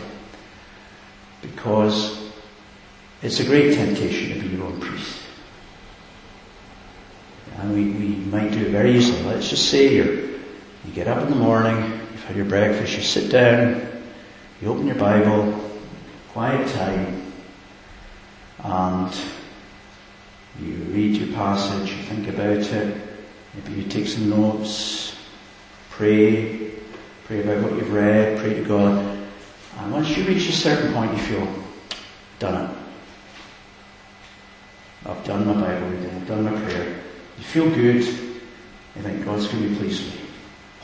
Because 1.42 2.32
it's 3.22 3.42
a 3.42 3.44
great 3.44 3.76
temptation 3.76 4.34
to 4.34 4.40
be 4.40 4.56
your 4.56 4.66
own 4.66 4.80
priest. 4.80 5.20
And 7.58 7.74
we, 7.74 7.84
we 7.92 8.16
might 8.32 8.52
do 8.52 8.62
it 8.62 8.70
very 8.70 8.96
easily. 8.96 9.22
Let's 9.24 9.50
just 9.50 9.70
say 9.70 9.94
you're, 9.94 10.16
you 10.16 10.94
get 10.94 11.10
up 11.10 11.22
in 11.22 11.30
the 11.30 11.36
morning, 11.36 11.76
you've 11.76 12.24
had 12.24 12.38
your 12.38 12.46
breakfast, 12.46 12.96
you 12.96 13.04
sit 13.04 13.30
down, 13.30 13.86
you 14.62 14.70
open 14.70 14.88
your 14.88 14.96
Bible, 14.96 15.70
quiet 16.30 16.66
time, 16.74 17.34
and 18.64 19.14
you 20.62 20.76
read 20.94 21.18
your 21.18 21.36
passage, 21.36 21.92
you 21.92 22.04
think 22.04 22.30
about 22.30 22.58
it, 22.58 22.98
maybe 23.54 23.82
you 23.82 23.90
take 23.90 24.08
some 24.08 24.30
notes, 24.30 25.11
pray, 26.02 26.72
pray 27.26 27.44
about 27.44 27.62
what 27.62 27.74
you've 27.74 27.94
read, 27.94 28.40
pray 28.40 28.56
to 28.56 28.64
God, 28.64 29.06
and 29.78 29.94
once 29.94 30.18
you 30.18 30.24
reach 30.24 30.50
a 30.50 30.52
certain 30.52 30.92
point, 30.94 31.12
you 31.12 31.20
feel, 31.20 31.48
done 32.40 32.72
it. 32.72 32.78
I've 35.06 35.24
done 35.24 35.46
my 35.46 35.54
Bible 35.54 35.90
reading, 35.90 36.10
I've 36.10 36.28
done 36.28 36.44
my 36.46 36.60
prayer. 36.60 37.00
You 37.38 37.44
feel 37.44 37.70
good, 37.70 37.98
you 37.98 39.02
think 39.04 39.24
God's 39.24 39.46
going 39.48 39.76
to 39.76 39.80
with 39.80 40.16
you. 40.16 40.22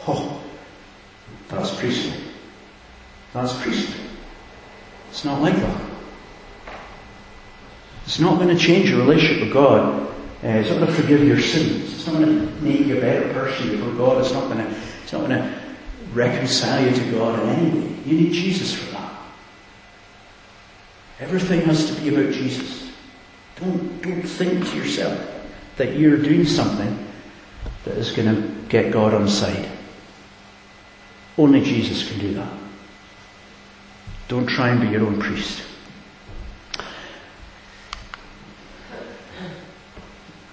Oh, 0.08 0.40
that's 1.48 1.76
priestly. 1.76 2.22
That's 3.34 3.60
priestly. 3.60 4.00
It's 5.10 5.26
not 5.26 5.42
like 5.42 5.56
that. 5.56 5.82
It's 8.06 8.20
not 8.20 8.38
going 8.38 8.56
to 8.56 8.64
change 8.64 8.92
your 8.92 9.00
relationship 9.00 9.46
with 9.46 9.54
God. 9.54 10.12
Uh, 10.44 10.48
it's 10.50 10.70
not 10.70 10.78
going 10.78 10.94
to 10.96 11.02
forgive 11.02 11.24
your 11.24 11.42
sins. 11.42 11.92
It's 11.92 12.06
not 12.06 12.18
going 12.18 12.38
to 12.38 12.64
make 12.64 12.82
you 12.82 13.00
a 13.00 13.02
better 13.02 13.34
person 13.34 13.72
before 13.72 13.94
God. 13.94 14.22
It's 14.22 14.32
not 14.32 14.44
going 14.44 14.60
to, 14.60 14.80
it's 15.08 15.14
not 15.14 15.26
going 15.26 15.42
to 15.42 15.60
reconcile 16.12 16.86
you 16.86 16.94
to 16.94 17.12
God 17.12 17.40
in 17.40 17.50
any 17.50 17.80
way. 17.80 17.96
You 18.06 18.18
need 18.24 18.34
Jesus 18.34 18.74
for 18.74 18.92
that. 18.92 19.14
Everything 21.22 21.62
has 21.62 21.86
to 21.86 22.02
be 22.02 22.10
about 22.10 22.34
Jesus. 22.34 22.92
Don't, 23.56 24.02
don't 24.02 24.22
think 24.22 24.68
to 24.70 24.76
yourself 24.76 25.18
that 25.78 25.96
you're 25.96 26.18
doing 26.18 26.44
something 26.46 27.08
that 27.86 27.98
is 27.98 28.12
going 28.12 28.36
to 28.36 28.50
get 28.68 28.92
God 28.92 29.14
on 29.14 29.30
side. 29.30 29.70
Only 31.38 31.64
Jesus 31.64 32.06
can 32.06 32.20
do 32.20 32.34
that. 32.34 32.52
Don't 34.28 34.46
try 34.46 34.72
and 34.72 34.82
be 34.82 34.88
your 34.88 35.06
own 35.06 35.22
priest. 35.22 35.64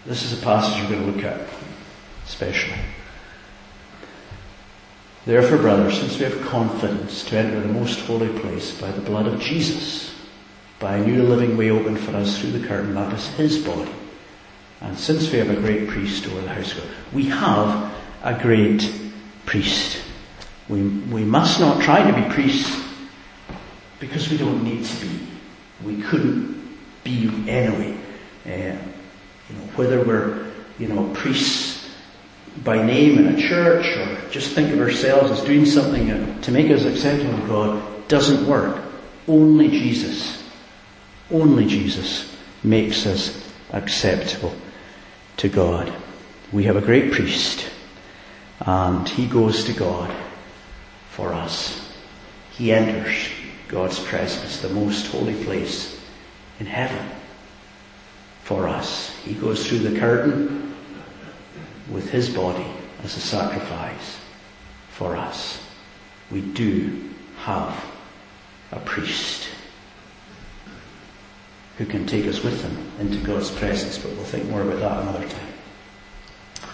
This 0.07 0.23
is 0.23 0.41
a 0.41 0.45
passage 0.45 0.81
we're 0.81 0.97
going 0.97 1.07
to 1.07 1.11
look 1.11 1.25
at, 1.25 1.41
especially. 2.25 2.79
Therefore, 5.27 5.59
brothers, 5.59 5.99
since 5.99 6.19
we 6.19 6.25
have 6.25 6.41
confidence 6.43 7.25
to 7.25 7.39
enter 7.39 7.61
the 7.61 7.73
most 7.73 8.01
holy 8.01 8.29
place 8.41 8.79
by 8.79 8.91
the 8.91 9.01
blood 9.01 9.27
of 9.27 9.41
Jesus, 9.41 10.15
by 10.79 10.97
a 10.97 11.07
new 11.07 11.23
living 11.23 11.57
way 11.57 11.71
opened 11.71 11.99
for 11.99 12.15
us 12.15 12.39
through 12.39 12.53
the 12.53 12.67
curtain, 12.67 12.95
that 12.95 13.13
is 13.15 13.27
his 13.29 13.65
body, 13.65 13.91
and 14.83 14.99
since 14.99 15.33
we 15.33 15.39
have 15.39 15.49
a 15.49 15.57
great 15.57 15.89
priest 15.89 16.27
over 16.27 16.43
the 16.43 16.49
house 16.49 16.73
of 16.73 16.79
God, 16.79 16.89
we 17.15 17.25
have 17.27 17.95
a 18.23 18.39
great 18.39 18.91
priest. 19.47 20.03
We, 20.69 20.83
we 20.83 21.25
must 21.25 21.59
not 21.59 21.83
try 21.83 22.11
to 22.11 22.13
be 22.13 22.35
priests 22.35 22.85
because 24.01 24.29
we 24.29 24.37
don't 24.37 24.63
need 24.63 24.85
to 24.85 25.07
be. 25.07 25.27
We 25.83 26.03
couldn't 26.03 26.77
be 27.03 27.29
anyway. 27.49 27.97
Uh, 28.45 28.77
you 29.49 29.57
know, 29.57 29.63
whether 29.77 30.05
we're, 30.05 30.53
you 30.79 30.89
know, 30.89 31.11
priests 31.15 31.64
by 32.63 32.81
name 32.81 33.19
in 33.19 33.35
a 33.35 33.41
church 33.41 33.85
or 33.97 34.31
just 34.31 34.53
think 34.53 34.73
of 34.73 34.79
ourselves 34.79 35.31
as 35.31 35.41
doing 35.43 35.67
something 35.67 36.41
to 36.41 36.53
make 36.53 36.71
us 36.71 36.85
acceptable 36.85 37.37
to 37.39 37.47
God 37.47 38.09
doesn't 38.09 38.47
work. 38.47 38.83
Only 39.27 39.69
Jesus, 39.69 40.43
only 41.31 41.67
Jesus 41.67 42.37
makes 42.63 43.07
us 43.07 43.53
acceptable 43.73 44.55
to 45.39 45.49
God. 45.49 45.93
We 46.53 46.65
have 46.65 46.77
a 46.77 46.81
great 46.81 47.13
priest 47.13 47.69
and 48.61 49.09
he 49.09 49.27
goes 49.27 49.65
to 49.65 49.73
God 49.73 50.15
for 51.11 51.33
us. 51.33 51.93
He 52.53 52.73
enters 52.73 53.29
God's 53.67 53.99
presence, 53.99 54.61
the 54.61 54.69
most 54.69 55.09
holy 55.09 55.43
place 55.45 56.01
in 56.61 56.67
heaven 56.67 57.05
for 58.43 58.69
us. 58.69 59.17
He 59.25 59.35
goes 59.35 59.67
through 59.67 59.81
the 59.81 59.99
curtain 59.99 60.64
with 61.91 62.11
his 62.11 62.29
body 62.31 62.67
as 63.03 63.17
a 63.17 63.21
sacrifice 63.21 64.19
for 64.91 65.17
us. 65.17 65.61
We 66.31 66.41
do 66.41 67.11
have 67.39 67.85
a 68.73 68.79
priest 68.81 69.49
who 71.77 71.85
can 71.85 72.07
take 72.07 72.27
us 72.27 72.43
with 72.43 72.63
him 72.63 72.91
into 73.01 73.19
God's 73.27 73.51
presence, 73.51 73.99
but 73.99 74.13
we'll 74.13 74.25
think 74.25 74.49
more 74.49 74.63
about 74.63 74.79
that 74.79 75.03
another 75.03 75.29
time. 75.29 76.69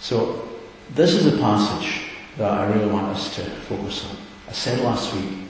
So, 0.00 0.48
this 0.94 1.14
is 1.14 1.26
a 1.26 1.38
passage 1.38 2.10
that 2.36 2.50
I 2.50 2.66
really 2.72 2.90
want 2.90 3.06
us 3.08 3.34
to 3.36 3.42
focus 3.42 4.06
on. 4.08 4.16
I 4.48 4.52
said 4.52 4.80
last 4.80 5.14
week, 5.14 5.48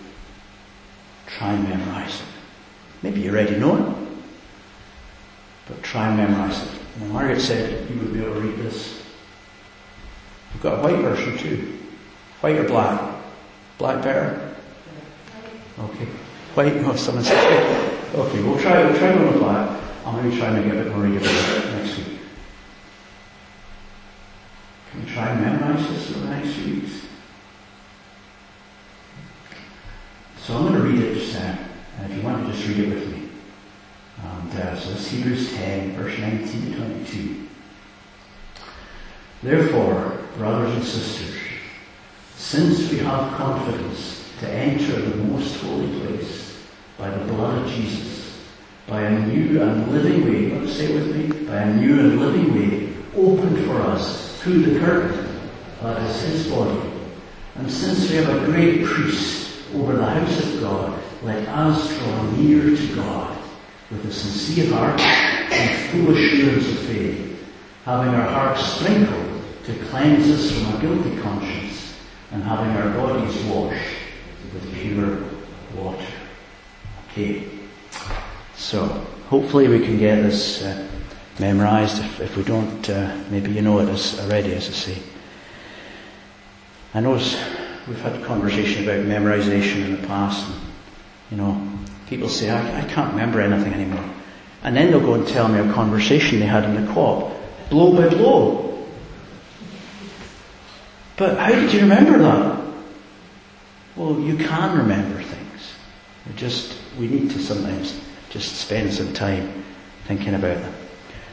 try 1.26 1.52
and 1.52 1.68
memorize 1.68 2.20
it. 2.20 2.26
Maybe 3.02 3.20
you 3.20 3.30
already 3.30 3.56
know 3.56 3.76
it, 3.76 3.96
but 5.68 5.82
try 5.82 6.08
and 6.08 6.16
memorize 6.16 6.62
it. 6.62 6.77
And 7.00 7.12
Margaret 7.12 7.40
said 7.40 7.88
you 7.88 7.98
would 8.00 8.12
be 8.12 8.20
able 8.20 8.34
to 8.34 8.40
read 8.40 8.58
this. 8.58 9.02
We've 10.52 10.62
got 10.62 10.78
a 10.78 10.82
white 10.82 11.00
version 11.00 11.38
too. 11.38 11.78
White 12.40 12.56
or 12.56 12.64
black? 12.64 13.16
Black 13.78 14.02
better? 14.02 14.56
Okay. 15.78 16.06
White, 16.54 16.72
oh, 16.84 16.96
someone 16.96 17.24
said. 17.24 18.14
Okay, 18.14 18.42
we'll 18.42 18.58
try, 18.58 18.84
we'll 18.84 18.98
try 18.98 19.14
one 19.14 19.26
with 19.26 19.38
black. 19.38 19.80
I'm 20.04 20.16
going 20.16 20.30
to 20.30 20.36
try 20.36 20.48
and 20.48 20.64
make 20.64 20.72
a 20.72 20.82
bit 20.82 20.92
more 20.92 21.04
readable 21.04 21.26
next 21.76 21.98
week. 21.98 22.18
Can 24.90 25.04
we 25.04 25.10
try 25.10 25.28
and 25.28 25.40
memorize 25.40 25.88
this 25.88 26.06
for 26.10 26.18
the 26.20 26.30
next 26.30 26.54
few 26.54 26.74
weeks? 26.76 27.06
So 30.38 30.56
I'm 30.56 30.68
going 30.68 30.74
to 30.74 30.88
read 30.88 31.02
it 31.02 31.14
just 31.14 31.34
now, 31.34 31.58
and 31.98 32.10
if 32.10 32.18
you 32.18 32.24
want 32.24 32.46
to 32.46 32.52
just 32.52 32.66
read 32.66 32.78
it 32.78 32.88
with 32.88 33.12
me. 33.12 33.28
And 34.22 34.50
Hebrews 35.08 35.54
10, 35.56 35.92
verse 35.92 36.18
19 36.18 36.72
to 36.72 36.76
22. 36.76 37.48
Therefore, 39.42 40.18
brothers 40.36 40.74
and 40.74 40.84
sisters, 40.84 41.40
since 42.36 42.90
we 42.90 42.98
have 42.98 43.34
confidence 43.38 44.30
to 44.40 44.50
enter 44.50 45.00
the 45.00 45.16
most 45.16 45.56
holy 45.62 45.88
place 46.00 46.62
by 46.98 47.08
the 47.08 47.24
blood 47.32 47.64
of 47.64 47.72
Jesus, 47.72 48.38
by 48.86 49.00
a 49.00 49.26
new 49.26 49.62
and 49.62 49.90
living 49.92 50.24
way, 50.26 50.52
let's 50.52 50.76
say 50.76 50.92
with 50.92 51.16
me, 51.16 51.46
by 51.46 51.56
a 51.56 51.74
new 51.74 52.00
and 52.00 52.20
living 52.20 52.54
way 52.54 52.94
opened 53.16 53.64
for 53.64 53.80
us 53.80 54.38
through 54.42 54.60
the 54.62 54.80
curtain, 54.80 55.40
that 55.80 56.02
is 56.02 56.22
his 56.22 56.52
body. 56.52 56.80
And 57.54 57.70
since 57.70 58.10
we 58.10 58.16
have 58.16 58.28
a 58.28 58.44
great 58.44 58.84
priest 58.84 59.62
over 59.74 59.96
the 59.96 60.04
house 60.04 60.44
of 60.44 60.60
God, 60.60 61.02
let 61.22 61.48
us 61.48 61.98
draw 61.98 62.30
near 62.32 62.76
to 62.76 62.94
God 62.94 63.37
with 63.90 64.04
a 64.04 64.12
sincere 64.12 64.72
heart 64.72 65.00
and 65.00 65.90
full 65.90 66.14
assurance 66.14 66.68
of 66.68 66.78
faith, 66.80 67.46
having 67.84 68.14
our 68.14 68.28
hearts 68.28 68.62
sprinkled 68.74 69.42
to 69.64 69.74
cleanse 69.86 70.28
us 70.30 70.50
from 70.52 70.74
a 70.74 70.80
guilty 70.80 71.20
conscience, 71.20 71.94
and 72.30 72.42
having 72.42 72.70
our 72.76 72.90
bodies 72.94 73.34
washed 73.44 73.80
with 74.52 74.74
pure 74.74 75.18
water. 75.74 76.06
Okay. 77.10 77.48
So, 78.56 78.86
hopefully 79.28 79.68
we 79.68 79.80
can 79.80 79.98
get 79.98 80.22
this 80.22 80.62
uh, 80.62 80.88
memorized. 81.38 81.98
If, 82.02 82.20
if, 82.20 82.36
we 82.36 82.42
don't, 82.42 82.88
uh, 82.90 83.16
maybe 83.30 83.52
you 83.52 83.62
know 83.62 83.78
it 83.80 83.88
as, 83.88 84.18
already, 84.20 84.54
as 84.54 84.68
I 84.68 84.72
say. 84.72 85.02
I 86.94 87.00
know 87.00 87.12
we've 87.12 88.00
had 88.00 88.22
conversation 88.24 88.84
about 88.84 89.06
memorization 89.06 89.84
in 89.84 90.00
the 90.00 90.06
past. 90.06 90.46
And, 90.46 90.60
you 91.30 91.36
know, 91.36 91.77
people 92.08 92.28
say, 92.28 92.50
I, 92.50 92.80
I 92.80 92.84
can't 92.84 93.12
remember 93.12 93.40
anything 93.40 93.72
anymore. 93.72 94.04
And 94.62 94.76
then 94.76 94.90
they'll 94.90 95.00
go 95.00 95.14
and 95.14 95.26
tell 95.26 95.48
me 95.48 95.58
a 95.60 95.72
conversation 95.72 96.40
they 96.40 96.46
had 96.46 96.64
in 96.64 96.84
the 96.84 96.92
co-op, 96.92 97.32
blow 97.70 97.96
by 97.96 98.08
blow. 98.08 98.86
But 101.16 101.38
how 101.38 101.50
did 101.50 101.72
you 101.72 101.80
remember 101.80 102.18
that? 102.18 102.60
Well, 103.96 104.20
you 104.20 104.36
can 104.36 104.78
remember 104.78 105.22
things. 105.22 105.74
We 106.26 106.34
just, 106.34 106.76
we 106.98 107.08
need 107.08 107.30
to 107.30 107.38
sometimes 107.38 108.00
just 108.30 108.56
spend 108.56 108.92
some 108.92 109.12
time 109.12 109.64
thinking 110.06 110.34
about 110.34 110.58
them. 110.58 110.74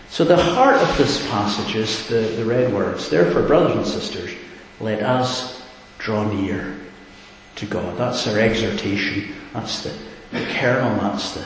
So 0.09 0.23
the 0.23 0.37
heart 0.37 0.77
of 0.77 0.97
this 0.97 1.27
passage 1.29 1.75
is 1.75 2.07
the, 2.07 2.21
the 2.37 2.45
red 2.45 2.73
words. 2.73 3.09
Therefore, 3.09 3.43
brothers 3.43 3.75
and 3.75 3.85
sisters, 3.85 4.31
let 4.79 5.01
us 5.01 5.63
draw 5.97 6.23
near 6.31 6.75
to 7.57 7.65
God. 7.65 7.97
That's 7.97 8.27
our 8.27 8.39
exhortation. 8.39 9.33
That's 9.53 9.83
the, 9.83 9.93
the 10.35 10.45
kernel, 10.53 10.99
that's 10.99 11.33
the, 11.33 11.45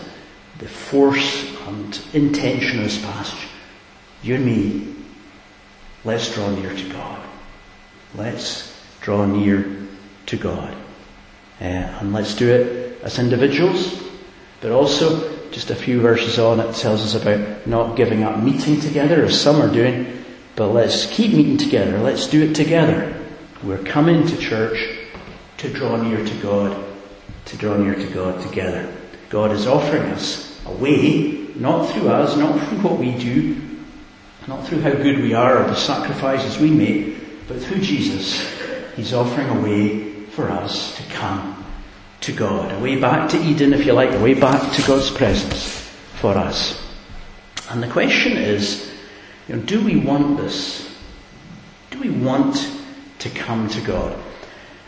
the 0.59 0.67
force 0.67 1.55
and 1.67 2.01
intention 2.13 2.79
of 2.79 2.85
this 2.85 3.01
passage. 3.01 3.47
You 4.21 4.35
and 4.35 4.45
me, 4.45 4.95
let's 6.03 6.33
draw 6.33 6.49
near 6.49 6.73
to 6.73 6.89
God. 6.89 7.21
Let's 8.15 8.75
draw 9.01 9.25
near 9.25 9.87
to 10.25 10.37
God. 10.37 10.75
Uh, 11.61 11.63
and 11.63 12.13
let's 12.13 12.35
do 12.35 12.49
it 12.49 13.01
as 13.03 13.19
individuals, 13.19 14.01
but 14.61 14.71
also 14.71 15.49
just 15.51 15.71
a 15.71 15.75
few 15.75 16.01
verses 16.01 16.39
on 16.39 16.59
it 16.59 16.75
tells 16.75 17.01
us 17.01 17.21
about 17.21 17.67
not 17.67 17.95
giving 17.95 18.23
up 18.23 18.41
meeting 18.41 18.79
together 18.79 19.25
as 19.25 19.39
some 19.39 19.61
are 19.61 19.71
doing, 19.71 20.23
but 20.55 20.67
let's 20.69 21.05
keep 21.05 21.33
meeting 21.33 21.57
together. 21.57 21.99
Let's 21.99 22.27
do 22.27 22.43
it 22.43 22.53
together. 22.53 23.15
We're 23.63 23.83
coming 23.83 24.25
to 24.27 24.37
church 24.37 24.97
to 25.57 25.71
draw 25.71 25.97
near 25.97 26.23
to 26.25 26.35
God 26.41 26.88
to 27.49 27.57
draw 27.57 27.77
near 27.77 27.95
to 27.95 28.07
God 28.07 28.41
together. 28.41 28.91
God 29.29 29.51
is 29.51 29.67
offering 29.67 30.03
us 30.03 30.59
a 30.65 30.71
way, 30.71 31.47
not 31.55 31.89
through 31.89 32.09
us, 32.09 32.37
not 32.37 32.59
through 32.67 32.79
what 32.79 32.99
we 32.99 33.11
do, 33.17 33.59
not 34.47 34.65
through 34.65 34.81
how 34.81 34.91
good 34.91 35.19
we 35.19 35.33
are 35.33 35.63
or 35.63 35.67
the 35.67 35.75
sacrifices 35.75 36.57
we 36.59 36.71
make, 36.71 37.47
but 37.47 37.59
through 37.61 37.81
Jesus. 37.81 38.39
He's 38.95 39.13
offering 39.13 39.49
a 39.49 39.61
way 39.61 40.25
for 40.25 40.49
us 40.49 40.95
to 40.97 41.03
come 41.11 41.65
to 42.21 42.31
God, 42.31 42.71
a 42.71 42.79
way 42.79 42.99
back 42.99 43.29
to 43.29 43.41
Eden, 43.41 43.73
if 43.73 43.85
you 43.85 43.93
like, 43.93 44.11
a 44.11 44.19
way 44.19 44.33
back 44.33 44.73
to 44.73 44.81
God's 44.83 45.09
presence 45.09 45.89
for 46.15 46.37
us. 46.37 46.81
And 47.69 47.81
the 47.81 47.87
question 47.87 48.33
is, 48.33 48.91
you 49.47 49.55
know, 49.55 49.61
do 49.63 49.83
we 49.83 49.97
want 49.97 50.37
this? 50.37 50.89
Do 51.91 51.99
we 51.99 52.09
want 52.09 52.71
to 53.19 53.29
come 53.29 53.69
to 53.69 53.81
God? 53.81 54.17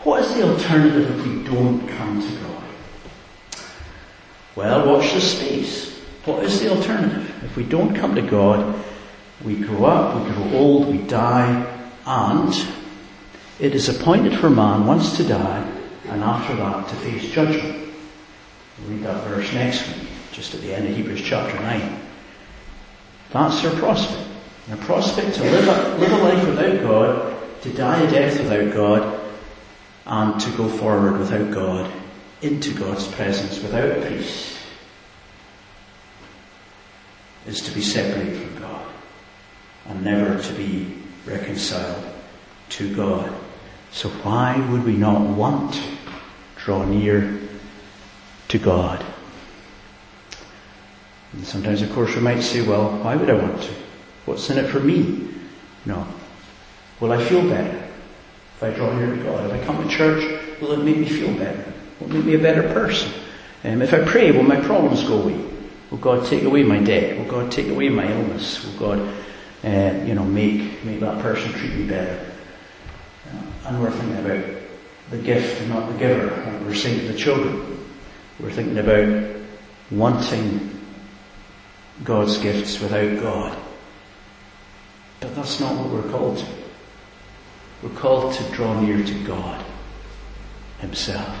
What 0.04 0.24
is 0.24 0.34
the 0.34 0.48
alternative 0.48 1.18
if 1.18 1.26
we 1.26 1.44
don't 1.44 1.86
come 1.86 2.20
to 2.20 2.36
God? 2.42 2.64
Well, 4.56 4.86
watch 4.86 5.12
the 5.12 5.20
space. 5.20 5.96
What 6.24 6.42
is 6.44 6.60
the 6.60 6.70
alternative? 6.70 7.44
If 7.44 7.56
we 7.56 7.62
don't 7.62 7.94
come 7.94 8.16
to 8.16 8.22
God, 8.22 8.82
we 9.44 9.56
grow 9.56 9.84
up, 9.84 10.20
we 10.20 10.32
grow 10.32 10.58
old, 10.58 10.88
we 10.88 10.98
die, 10.98 11.66
and 12.04 12.52
it 13.60 13.74
is 13.74 13.88
appointed 13.88 14.38
for 14.38 14.50
man 14.50 14.86
once 14.86 15.16
to 15.18 15.24
die, 15.24 15.64
and 16.08 16.22
after 16.22 16.56
that 16.56 16.88
to 16.88 16.94
face 16.96 17.30
judgment. 17.30 17.94
We'll 18.78 18.96
read 18.96 19.04
that 19.04 19.24
verse 19.24 19.52
next 19.52 19.86
week, 19.86 20.08
just 20.32 20.54
at 20.54 20.62
the 20.62 20.74
end 20.74 20.88
of 20.88 20.96
Hebrews 20.96 21.22
chapter 21.22 21.60
9. 21.60 22.00
That's 23.30 23.64
our 23.64 23.74
prospect. 23.76 24.28
Our 24.70 24.76
prospect 24.78 25.36
to 25.36 25.42
live 25.42 25.68
a, 25.68 25.98
live 25.98 26.12
a 26.12 26.16
life 26.16 26.46
without 26.46 26.82
God, 26.82 27.62
to 27.62 27.72
die 27.72 28.00
a 28.00 28.10
death 28.10 28.38
without 28.38 28.74
God, 28.74 29.21
and 30.06 30.40
to 30.40 30.50
go 30.56 30.68
forward 30.68 31.18
without 31.18 31.50
God 31.50 31.90
into 32.40 32.74
God's 32.74 33.06
presence 33.08 33.62
without 33.62 34.06
peace 34.08 34.58
is 37.46 37.60
to 37.60 37.72
be 37.72 37.80
separated 37.80 38.36
from 38.36 38.60
God 38.60 38.86
and 39.86 40.04
never 40.04 40.42
to 40.42 40.52
be 40.54 40.96
reconciled 41.26 42.04
to 42.70 42.94
God. 42.94 43.32
So 43.90 44.08
why 44.08 44.58
would 44.70 44.84
we 44.84 44.96
not 44.96 45.20
want 45.20 45.74
to 45.74 45.82
draw 46.56 46.84
near 46.84 47.40
to 48.48 48.58
God? 48.58 49.04
And 51.32 51.44
sometimes, 51.46 51.82
of 51.82 51.92
course, 51.92 52.14
we 52.14 52.20
might 52.20 52.40
say, 52.40 52.66
well, 52.66 52.98
why 52.98 53.16
would 53.16 53.30
I 53.30 53.34
want 53.34 53.62
to? 53.62 53.74
What's 54.26 54.48
in 54.50 54.58
it 54.58 54.68
for 54.68 54.80
me? 54.80 55.28
No. 55.84 56.06
Will 57.00 57.12
I 57.12 57.24
feel 57.24 57.48
better? 57.48 57.81
If 58.62 58.74
I 58.74 58.76
draw 58.76 58.92
near 58.96 59.14
to 59.14 59.22
God? 59.22 59.50
If 59.50 59.60
I 59.60 59.64
come 59.64 59.82
to 59.82 59.88
church, 59.88 60.22
will 60.60 60.72
it 60.72 60.84
make 60.84 60.96
me 60.96 61.08
feel 61.08 61.36
better? 61.36 61.72
Will 62.00 62.10
it 62.10 62.14
make 62.14 62.24
me 62.24 62.34
a 62.34 62.38
better 62.38 62.62
person? 62.72 63.12
Um, 63.64 63.82
if 63.82 63.92
I 63.92 64.04
pray, 64.04 64.30
will 64.30 64.44
my 64.44 64.60
problems 64.60 65.02
go 65.02 65.22
away? 65.22 65.44
Will 65.90 65.98
God 65.98 66.26
take 66.26 66.44
away 66.44 66.62
my 66.62 66.78
debt? 66.78 67.18
Will 67.18 67.26
God 67.26 67.50
take 67.50 67.68
away 67.68 67.88
my 67.88 68.10
illness? 68.10 68.64
Will 68.64 68.78
God, 68.78 68.98
uh, 69.64 70.04
you 70.04 70.14
know, 70.14 70.24
make, 70.24 70.84
make 70.84 71.00
that 71.00 71.20
person 71.20 71.52
treat 71.52 71.74
me 71.74 71.86
better? 71.86 72.32
Uh, 73.32 73.68
and 73.68 73.82
we're 73.82 73.90
thinking 73.90 74.18
about 74.18 74.44
the 75.10 75.18
gift 75.18 75.60
and 75.60 75.70
not 75.70 75.92
the 75.92 75.98
giver. 75.98 76.60
We're 76.64 76.74
saying 76.74 77.00
to 77.00 77.08
the 77.08 77.18
children, 77.18 77.84
we're 78.40 78.52
thinking 78.52 78.78
about 78.78 79.36
wanting 79.90 80.80
God's 82.04 82.38
gifts 82.38 82.80
without 82.80 83.20
God. 83.20 83.58
But 85.20 85.34
that's 85.34 85.60
not 85.60 85.76
what 85.76 85.90
we're 85.90 86.10
called 86.10 86.38
to. 86.38 86.61
We're 87.82 87.90
called 87.90 88.32
to 88.34 88.44
draw 88.52 88.80
near 88.80 89.04
to 89.04 89.24
God 89.24 89.64
Himself. 90.78 91.36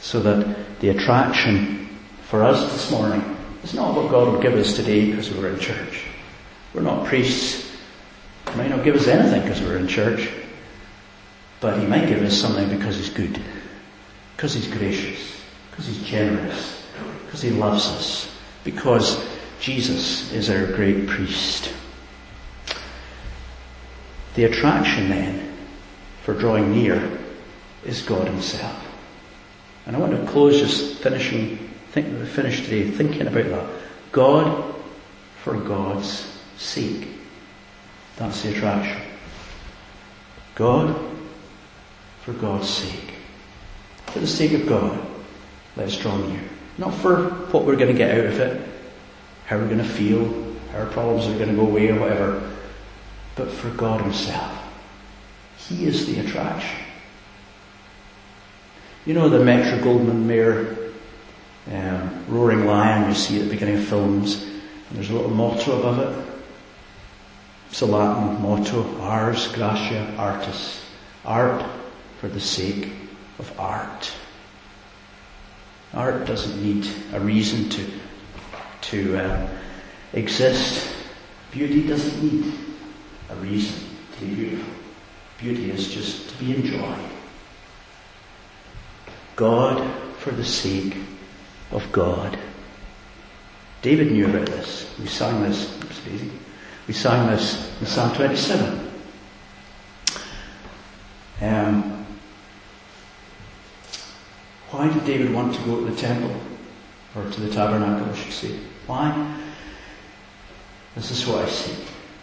So 0.00 0.20
that 0.20 0.80
the 0.80 0.88
attraction 0.88 1.88
for 2.22 2.42
us 2.42 2.72
this 2.72 2.90
morning 2.90 3.36
is 3.62 3.74
not 3.74 3.94
what 3.94 4.10
God 4.10 4.32
would 4.32 4.42
give 4.42 4.54
us 4.54 4.74
today 4.74 5.10
because 5.10 5.30
we're 5.30 5.48
in 5.48 5.58
church. 5.58 6.04
We're 6.74 6.82
not 6.82 7.06
priests. 7.06 7.70
He 8.50 8.56
might 8.56 8.70
not 8.70 8.82
give 8.82 8.96
us 8.96 9.06
anything 9.06 9.42
because 9.42 9.60
we're 9.60 9.76
in 9.76 9.86
church. 9.86 10.30
But 11.60 11.78
He 11.78 11.86
might 11.86 12.08
give 12.08 12.22
us 12.22 12.36
something 12.36 12.68
because 12.70 12.96
He's 12.96 13.10
good. 13.10 13.40
Because 14.36 14.54
He's 14.54 14.68
gracious. 14.68 15.40
Because 15.70 15.86
He's 15.86 16.02
generous. 16.02 16.84
Because 17.26 17.42
He 17.42 17.50
loves 17.50 17.86
us. 17.88 18.34
Because 18.64 19.24
Jesus 19.60 20.32
is 20.32 20.50
our 20.50 20.66
great 20.66 21.06
priest. 21.06 21.72
The 24.34 24.44
attraction 24.44 25.10
then 25.10 25.52
for 26.22 26.34
drawing 26.34 26.72
near 26.72 27.18
is 27.84 28.02
God 28.02 28.26
Himself. 28.26 28.78
And 29.86 29.96
I 29.96 29.98
want 29.98 30.12
to 30.12 30.32
close 30.32 30.58
just 30.58 31.02
finishing, 31.02 31.58
think, 31.90 32.18
we 32.18 32.24
finish 32.24 32.64
today 32.64 32.90
thinking 32.90 33.26
about 33.26 33.44
that. 33.44 33.68
God 34.12 34.74
for 35.42 35.56
God's 35.56 36.40
sake. 36.56 37.08
That's 38.16 38.42
the 38.42 38.54
attraction. 38.54 39.02
God 40.54 40.96
for 42.22 42.32
God's 42.32 42.68
sake. 42.68 43.14
For 44.06 44.20
the 44.20 44.26
sake 44.26 44.52
of 44.52 44.66
God, 44.66 44.98
let's 45.76 45.96
draw 45.96 46.16
near. 46.16 46.40
Not 46.78 46.94
for 46.94 47.30
what 47.50 47.64
we're 47.64 47.76
going 47.76 47.92
to 47.92 47.98
get 47.98 48.16
out 48.16 48.26
of 48.26 48.38
it, 48.38 48.68
how 49.46 49.58
we're 49.58 49.66
going 49.66 49.78
to 49.78 49.84
feel, 49.84 50.24
how 50.72 50.78
our 50.78 50.86
problems 50.86 51.26
are 51.26 51.36
going 51.36 51.50
to 51.50 51.56
go 51.56 51.66
away 51.66 51.88
or 51.88 51.98
whatever 51.98 52.52
but 53.36 53.50
for 53.50 53.70
God 53.70 54.00
Himself. 54.00 54.58
He 55.56 55.86
is 55.86 56.06
the 56.06 56.20
attraction. 56.20 56.84
You 59.06 59.14
know 59.14 59.28
the 59.28 59.44
Metro 59.44 59.78
Goldwyn 59.78 60.24
Mayer 60.26 60.76
um, 61.70 62.24
roaring 62.28 62.66
lion 62.66 63.08
you 63.08 63.14
see 63.14 63.38
at 63.38 63.44
the 63.44 63.50
beginning 63.50 63.76
of 63.76 63.84
films, 63.84 64.42
and 64.42 64.62
there's 64.92 65.10
a 65.10 65.14
little 65.14 65.30
motto 65.30 65.78
above 65.78 65.98
it. 65.98 66.32
It's 67.70 67.80
a 67.80 67.86
Latin 67.86 68.42
motto, 68.42 69.00
ars 69.00 69.48
gratia 69.48 70.14
artis, 70.18 70.84
art 71.24 71.64
for 72.20 72.28
the 72.28 72.40
sake 72.40 72.90
of 73.38 73.58
art. 73.58 74.12
Art 75.94 76.26
doesn't 76.26 76.62
need 76.62 76.88
a 77.12 77.20
reason 77.20 77.68
to 77.70 77.90
to 78.82 79.16
uh, 79.16 79.48
exist. 80.12 80.94
Beauty 81.50 81.86
doesn't 81.86 82.22
need 82.22 82.54
a 83.30 83.34
reason 83.36 83.84
to 84.18 84.24
be 84.24 84.34
beautiful. 84.34 84.74
Beauty 85.38 85.70
is 85.70 85.92
just 85.92 86.30
to 86.30 86.36
be 86.44 86.54
enjoyed. 86.54 87.10
God 89.36 89.82
for 90.18 90.30
the 90.30 90.44
sake 90.44 90.96
of 91.70 91.90
God. 91.90 92.38
David 93.80 94.12
knew 94.12 94.26
about 94.26 94.46
this. 94.46 94.94
We 95.00 95.06
sang 95.06 95.42
this, 95.42 95.76
oops, 95.82 96.00
We 96.86 96.94
sang 96.94 97.28
this 97.28 97.80
in 97.80 97.86
Psalm 97.86 98.14
27. 98.14 98.90
Um, 101.40 102.06
why 104.70 104.88
did 104.88 105.04
David 105.04 105.34
want 105.34 105.54
to 105.54 105.60
go 105.62 105.84
to 105.84 105.90
the 105.90 105.96
temple? 105.96 106.34
Or 107.16 107.28
to 107.28 107.40
the 107.40 107.52
tabernacle, 107.52 108.08
I 108.10 108.14
should 108.14 108.32
say. 108.32 108.58
Why? 108.86 109.38
This 110.94 111.10
is 111.10 111.26
what 111.26 111.44
I 111.44 111.48
see. 111.48 111.74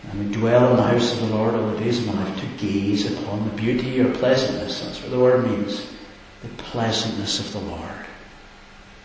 And 0.03 0.25
we 0.27 0.33
dwell 0.33 0.71
in 0.71 0.77
the 0.77 0.83
house 0.83 1.13
of 1.13 1.27
the 1.27 1.35
Lord 1.35 1.55
all 1.55 1.71
the 1.71 1.79
days 1.79 1.99
of 1.99 2.07
my 2.07 2.23
life 2.23 2.39
to 2.39 2.45
gaze 2.65 3.11
upon 3.11 3.43
the 3.43 3.55
beauty 3.55 3.99
or 3.99 4.13
pleasantness, 4.13 4.81
that's 4.81 5.01
what 5.01 5.11
the 5.11 5.19
word 5.19 5.45
means, 5.45 5.85
the 6.41 6.47
pleasantness 6.63 7.39
of 7.39 7.51
the 7.51 7.69
Lord, 7.69 8.05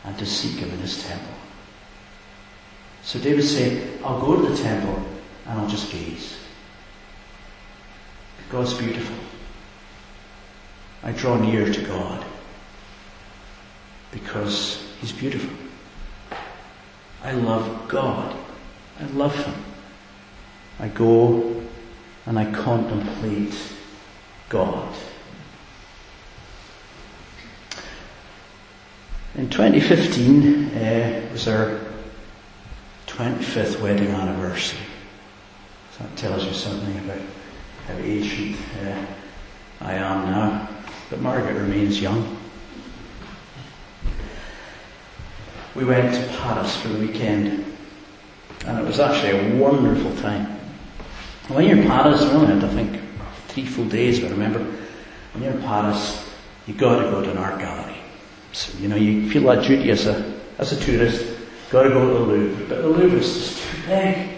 and 0.05 0.19
to 0.19 0.27
seek 0.27 0.59
Him 0.59 0.71
in 0.71 0.79
His 0.79 1.03
temple. 1.03 1.35
So 3.03 3.19
David 3.19 3.45
said, 3.45 4.03
I'll 4.03 4.21
go 4.21 4.37
to 4.41 4.49
the 4.49 4.63
temple 4.63 5.03
and 5.47 5.61
I'll 5.61 5.69
just 5.69 5.91
gaze. 5.93 6.39
God's 8.51 8.75
beautiful. 8.75 9.17
I 11.03 11.13
draw 11.13 11.37
near 11.37 11.71
to 11.73 11.83
God 11.83 12.25
because 14.13 14.87
He's 15.01 15.13
beautiful. 15.13 15.51
I 17.23 17.33
love 17.33 17.89
God. 17.89 18.37
I 19.01 19.05
love 19.07 19.35
Him. 19.35 19.55
I 20.79 20.89
go 20.89 21.63
and 22.27 22.39
I 22.39 22.51
contemplate 22.51 23.55
God. 24.49 24.95
In 29.37 29.51
2015 29.51 30.65
uh, 30.77 31.29
was 31.33 31.49
our 31.49 31.81
25th 33.07 33.81
wedding 33.81 34.09
anniversary. 34.09 34.79
So 35.93 36.05
that 36.05 36.17
tells 36.17 36.45
you 36.45 36.53
something 36.53 36.99
about 36.99 37.21
how 37.87 37.95
ancient 37.95 38.57
uh, 38.85 39.07
I 39.81 39.95
am 39.95 40.31
now. 40.31 40.69
But 41.11 41.21
Margaret 41.21 41.55
remains 41.55 42.01
young. 42.01 42.39
We 45.75 45.85
went 45.85 46.15
to 46.15 46.39
Paris 46.39 46.77
for 46.77 46.89
the 46.89 46.99
weekend, 47.01 47.65
and 48.67 48.79
it 48.79 48.85
was 48.85 49.01
actually 49.01 49.57
a 49.57 49.61
wonderful 49.61 50.15
time. 50.17 50.54
When 51.49 51.67
you're 51.67 51.77
in 51.77 51.87
Paris, 51.87 52.23
we 52.23 52.31
only 52.31 52.55
had, 52.55 52.65
I 52.65 52.69
think, 52.69 53.01
three 53.49 53.67
full 53.67 53.85
days, 53.85 54.19
but 54.19 54.31
remember, 54.31 54.61
when 55.33 55.43
you're 55.43 55.53
in 55.53 55.61
Paris, 55.61 56.33
you've 56.67 56.79
got 56.79 57.03
to 57.03 57.11
go 57.11 57.23
to 57.23 57.31
an 57.31 57.37
art 57.37 57.59
gallery. 57.59 57.99
So, 58.53 58.79
you 58.79 58.89
know, 58.89 58.97
you 58.97 59.29
feel 59.31 59.43
that 59.43 59.63
duty 59.63 59.91
as 59.91 60.07
a, 60.07 60.41
as 60.57 60.73
a 60.73 60.81
tourist, 60.81 61.23
got 61.71 61.83
to 61.83 61.91
go 61.91 62.07
to 62.07 62.15
the 62.15 62.33
Louvre. 62.33 62.67
But 62.67 62.83
the 62.83 62.89
Louvre 62.89 63.19
is 63.19 63.35
just 63.35 63.63
too 63.63 63.87
big. 63.87 64.31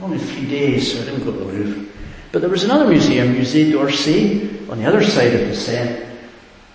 Only 0.00 0.18
three 0.18 0.48
days, 0.48 0.92
so 0.92 1.02
I 1.02 1.04
didn't 1.04 1.24
go 1.24 1.30
to 1.32 1.38
the 1.38 1.44
Louvre. 1.44 1.92
But 2.32 2.40
there 2.40 2.50
was 2.50 2.64
another 2.64 2.88
museum, 2.88 3.34
Musée 3.34 3.70
d'Orsay, 3.70 4.68
on 4.68 4.78
the 4.78 4.86
other 4.86 5.04
side 5.04 5.34
of 5.34 5.48
the 5.48 5.54
Seine. 5.54 6.06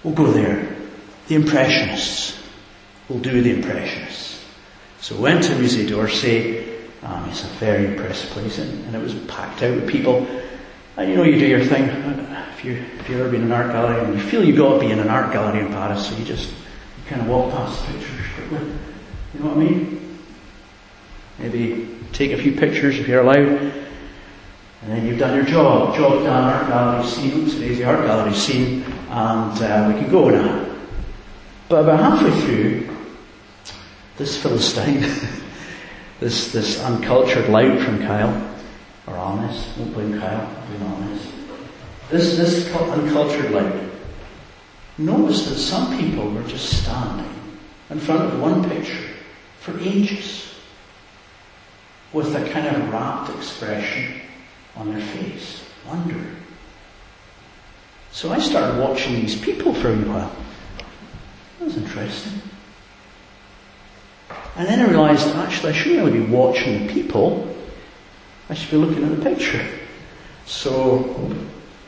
We'll 0.04 0.13
go 0.13 0.32
there. 0.32 0.78
The 1.28 1.36
Impressionists. 1.36 2.41
We'll 3.10 3.19
do 3.19 3.41
the 3.41 3.52
Impressionists. 3.52 4.46
So 5.02 5.15
we 5.15 5.24
went 5.24 5.43
to 5.43 5.52
Musée 5.56 5.88
d'Orsay, 5.88 6.62
um, 7.05 7.29
it's 7.29 7.43
a 7.43 7.47
very 7.47 7.87
impressive 7.87 8.29
place, 8.29 8.59
and, 8.59 8.85
and, 8.85 8.95
it 8.95 9.01
was 9.01 9.13
packed 9.25 9.61
out 9.61 9.75
with 9.75 9.89
people. 9.89 10.25
And 10.95 11.09
you 11.09 11.17
know, 11.17 11.23
you 11.23 11.37
do 11.37 11.45
your 11.45 11.63
thing. 11.63 11.83
If 11.83 12.63
you 12.63 12.73
if 12.99 13.09
you've 13.09 13.19
ever 13.19 13.29
been 13.29 13.41
in 13.41 13.47
an 13.47 13.51
art 13.51 13.73
gallery, 13.73 13.99
and 14.03 14.13
you 14.13 14.21
feel 14.21 14.43
you've 14.43 14.57
got 14.57 14.75
to 14.75 14.79
be 14.79 14.91
in 14.91 14.99
an 14.99 15.09
art 15.09 15.33
gallery 15.33 15.59
in 15.59 15.67
Paris, 15.67 16.07
so 16.07 16.15
you 16.15 16.23
just 16.23 16.49
you 16.49 17.09
kind 17.09 17.21
of 17.21 17.27
walk 17.27 17.51
past 17.51 17.85
the 17.85 17.93
pictures 17.93 18.25
quickly. 18.35 18.67
You 19.33 19.39
know 19.39 19.47
what 19.47 19.57
I 19.57 19.59
mean? 19.59 20.19
Maybe 21.39 21.89
take 22.13 22.31
a 22.31 22.37
few 22.37 22.53
pictures 22.53 22.97
if 22.97 23.07
you're 23.07 23.21
allowed, 23.21 23.47
and 23.47 23.73
then 24.87 25.05
you've 25.05 25.19
done 25.19 25.35
your 25.35 25.45
job. 25.45 25.95
Job 25.95 26.23
done. 26.23 26.53
Art 26.53 26.67
gallery 26.67 27.05
seen. 27.05 27.49
Today's 27.49 27.79
the 27.79 27.83
art 27.83 28.05
gallery 28.05 28.33
seen, 28.33 28.83
and 29.09 29.61
uh, 29.61 29.91
we 29.93 29.99
can 29.99 30.09
go 30.09 30.29
now. 30.29 30.73
But 31.67 31.83
about 31.83 31.99
halfway 31.99 32.39
through, 32.41 32.97
this 34.17 34.41
Philistine. 34.41 35.03
this, 36.23 36.53
this 36.53 36.81
uncultured 36.81 37.49
lout 37.49 37.81
from 37.81 37.99
Kyle, 37.99 38.55
or 39.07 39.15
honest, 39.15 39.77
don't 39.77 39.91
blame 39.91 40.17
Kyle, 40.17 40.49
blame 40.67 40.83
honest. 40.93 41.27
This, 42.09 42.38
this 42.38 42.73
uncultured 42.73 43.51
lout. 43.51 43.75
Notice 44.97 45.49
that 45.49 45.55
some 45.55 45.97
people 45.99 46.29
were 46.29 46.43
just 46.43 46.81
standing 46.81 47.29
in 47.89 47.99
front 47.99 48.21
of 48.21 48.39
one 48.39 48.69
picture 48.69 49.09
for 49.59 49.77
ages 49.81 50.55
with 52.13 52.33
a 52.36 52.49
kind 52.51 52.67
of 52.67 52.93
rapt 52.93 53.29
expression 53.36 54.21
on 54.77 54.93
their 54.93 55.01
face, 55.01 55.62
wonder. 55.86 56.23
So 58.12 58.31
I 58.31 58.39
started 58.39 58.79
watching 58.79 59.15
these 59.15 59.39
people 59.39 59.73
for 59.73 59.91
a 59.91 59.95
while. 59.95 60.33
That 61.59 61.65
was 61.65 61.75
interesting. 61.75 62.41
And 64.55 64.67
then 64.67 64.79
I 64.79 64.89
realised, 64.89 65.27
actually, 65.35 65.71
I 65.71 65.75
shouldn't 65.75 66.05
really 66.05 66.19
be 66.19 66.25
watching 66.25 66.87
people. 66.87 67.55
I 68.49 68.53
should 68.53 68.71
be 68.71 68.77
looking 68.77 69.03
at 69.03 69.17
the 69.17 69.29
picture. 69.29 69.65
So 70.45 71.35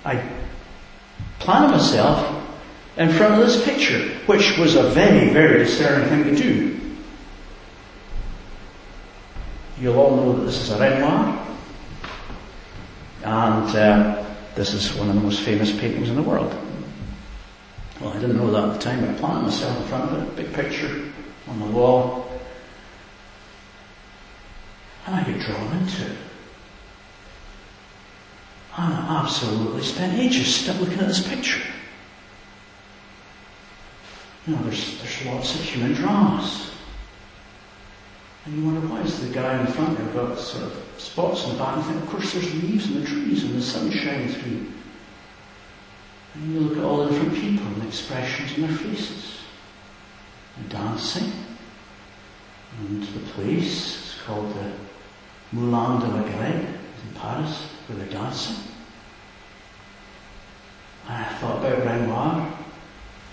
I 0.04 0.24
planted 1.40 1.72
myself 1.74 2.44
in 2.98 3.12
front 3.12 3.36
of 3.36 3.40
this 3.42 3.64
picture, 3.64 4.08
which 4.26 4.58
was 4.58 4.76
a 4.76 4.84
very, 4.84 5.32
very 5.32 5.60
disturbing 5.60 6.10
thing 6.10 6.24
to 6.24 6.36
do. 6.36 6.80
You'll 9.80 10.00
all 10.00 10.16
know 10.16 10.34
that 10.38 10.46
this 10.46 10.62
is 10.62 10.72
a 10.72 10.80
Renoir, 10.80 11.48
and 13.24 13.76
uh, 13.76 14.26
this 14.56 14.74
is 14.74 14.94
one 14.94 15.10
of 15.10 15.16
the 15.16 15.22
most 15.22 15.42
famous 15.42 15.72
paintings 15.78 16.10
in 16.10 16.16
the 16.16 16.22
world. 16.22 16.56
Well, 18.00 18.12
I 18.12 18.20
didn't 18.20 18.38
know 18.38 18.52
that 18.52 18.70
at 18.70 18.74
the 18.74 18.80
time, 18.80 19.02
but 19.02 19.10
I 19.10 19.14
planted 19.14 19.44
myself 19.44 19.78
in 19.82 19.88
front 19.88 20.12
of 20.12 20.24
it, 20.24 20.36
big 20.38 20.54
picture 20.54 21.12
on 21.48 21.60
the 21.60 21.66
wall, 21.66 22.32
and 25.06 25.16
I 25.16 25.24
get 25.24 25.35
drawn 25.46 25.78
into 25.78 26.16
I 28.78 29.22
absolutely 29.24 29.84
spent 29.84 30.20
ages 30.20 30.54
still 30.54 30.76
looking 30.76 31.00
at 31.00 31.08
this 31.08 31.26
picture. 31.26 31.62
You 34.46 34.56
know, 34.56 34.64
there's, 34.64 35.00
there's 35.02 35.26
lots 35.26 35.56
of 35.56 35.62
human 35.62 35.94
dramas. 35.94 36.72
And 38.46 38.58
you 38.58 38.66
wonder, 38.66 38.88
why 38.88 39.02
is 39.02 39.26
the 39.26 39.34
guy 39.34 39.60
in 39.60 39.68
front 39.68 39.98
there 39.98 40.08
got 40.08 40.38
sort 40.38 40.66
of 40.66 40.84
spots 40.98 41.46
in 41.46 41.54
the 41.54 41.58
back? 41.58 41.78
And 41.78 41.86
think, 41.86 42.04
of 42.04 42.10
course, 42.10 42.34
there's 42.34 42.54
leaves 42.54 42.88
in 42.88 43.00
the 43.00 43.08
trees 43.08 43.44
and 43.44 43.56
the 43.56 43.62
sun 43.62 43.90
shines 43.92 44.36
through. 44.36 44.72
And 46.36 46.54
you 46.54 46.60
look 46.60 46.78
at 46.78 46.84
all 46.84 47.06
the 47.06 47.12
different 47.12 47.34
people 47.34 47.66
and 47.66 47.82
the 47.82 47.88
expressions 47.88 48.56
in 48.56 48.68
their 48.68 48.78
faces. 48.78 49.40
And 50.58 50.70
dancing. 50.70 51.32
And 52.78 53.04
the 53.04 53.20
place 53.32 53.96
is 53.96 54.22
called 54.22 54.54
the 54.54 54.74
Moulin 55.52 56.00
de 56.00 56.08
la 56.08 56.24
Galette 56.24 56.66
in 56.66 57.20
Paris, 57.20 57.68
where 57.88 57.98
they're 57.98 58.08
dancing. 58.08 58.56
And 61.08 61.26
I 61.26 61.30
thought 61.36 61.60
about 61.60 61.86
Renoir. 61.86 62.58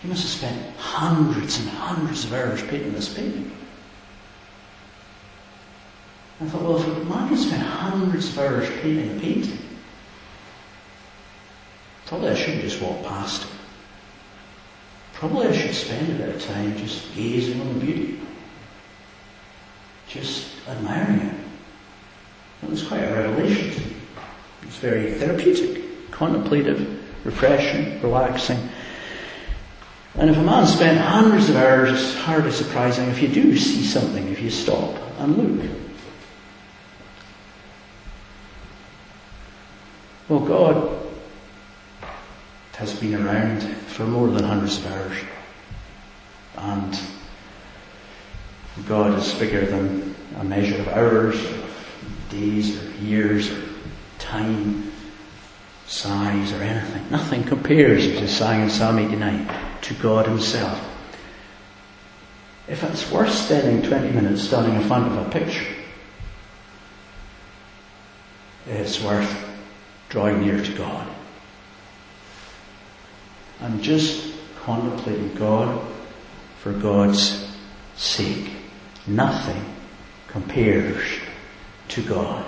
He 0.03 0.09
must 0.09 0.23
have 0.23 0.31
spent 0.31 0.77
hundreds 0.77 1.61
and 1.61 1.69
hundreds 1.71 2.25
of 2.25 2.33
hours 2.33 2.63
painting 2.63 2.93
this 2.93 3.15
painting. 3.15 3.51
I 6.41 6.47
thought, 6.47 6.63
well, 6.63 6.81
if 6.81 6.87
a 6.87 7.05
man 7.05 7.29
can 7.29 7.37
spend 7.37 7.63
hundreds 7.63 8.29
of 8.29 8.39
hours 8.39 8.69
painting 8.81 9.17
a 9.17 9.21
painting, 9.21 9.59
probably 12.07 12.31
I 12.31 12.35
shouldn't 12.35 12.63
just 12.63 12.83
walk 12.83 13.05
past 13.05 13.45
it. 13.45 13.49
Probably 15.13 15.47
I 15.47 15.53
should 15.53 15.75
spend 15.75 16.11
a 16.11 16.15
bit 16.17 16.35
of 16.35 16.43
time 16.43 16.77
just 16.77 17.15
gazing 17.15 17.61
on 17.61 17.75
the 17.75 17.87
beauty, 17.87 18.21
just 20.09 20.49
admiring 20.69 21.21
it. 21.21 21.42
It 22.63 22.71
was 22.71 22.83
quite 22.87 23.01
a 23.03 23.13
revelation 23.13 23.71
to 23.73 23.81
me. 23.81 23.97
It 24.63 24.67
was 24.67 24.77
very 24.77 25.13
therapeutic, 25.13 26.11
contemplative, 26.11 27.25
refreshing, 27.25 28.01
relaxing. 28.01 28.69
And 30.15 30.31
if 30.31 30.37
a 30.37 30.43
man 30.43 30.67
spent 30.67 30.99
hundreds 30.99 31.49
of 31.49 31.57
hours, 31.57 31.91
it's 31.91 32.15
hardly 32.17 32.53
surprising 32.53 33.09
if 33.09 33.21
you 33.23 33.29
do 33.29 33.57
see 33.57 33.83
something, 33.83 34.29
if 34.29 34.41
you 34.41 34.51
stop 34.51 34.95
and 35.19 35.37
look. 35.37 35.71
Well, 40.29 40.41
God 40.41 40.99
has 42.75 42.95
been 42.99 43.15
around 43.15 43.63
for 43.89 44.05
more 44.05 44.29
than 44.29 44.45
hundreds 44.45 44.79
of 44.79 44.87
hours. 44.93 45.19
And 46.57 47.01
God 48.87 49.19
is 49.19 49.35
bigger 49.35 49.67
than 49.67 50.15
a 50.39 50.45
measure 50.45 50.81
of 50.81 50.89
hours, 50.89 51.37
days, 52.33 52.83
or 52.83 52.91
years, 53.03 53.51
or 53.51 53.63
time, 54.19 54.91
size, 55.87 56.53
or 56.53 56.63
anything. 56.63 57.05
Nothing 57.11 57.45
compares, 57.45 58.07
as 58.07 58.23
is 58.23 58.37
sang 58.37 58.63
in 58.63 58.71
Psalm 58.71 58.99
89, 58.99 59.49
to 59.83 59.95
God 59.95 60.27
Himself. 60.27 60.89
If 62.69 62.83
it's 62.83 63.11
worth 63.11 63.33
spending 63.33 63.89
20 63.89 64.11
minutes 64.11 64.43
standing 64.43 64.75
in 64.75 64.89
front 64.89 65.07
of 65.07 65.27
a 65.27 65.31
picture, 65.31 65.67
it's 68.67 69.03
worth 69.03 69.51
drawing 70.09 70.41
near 70.41 70.63
to 70.63 70.73
God. 70.73 71.09
And 73.61 73.83
just 73.83 74.33
contemplating 74.65 75.35
God 75.35 75.85
for 76.59 76.73
God's 76.73 77.57
sake. 77.97 78.51
Nothing 79.07 79.65
compares 80.29 81.05
to 81.93 82.03
God. 82.03 82.43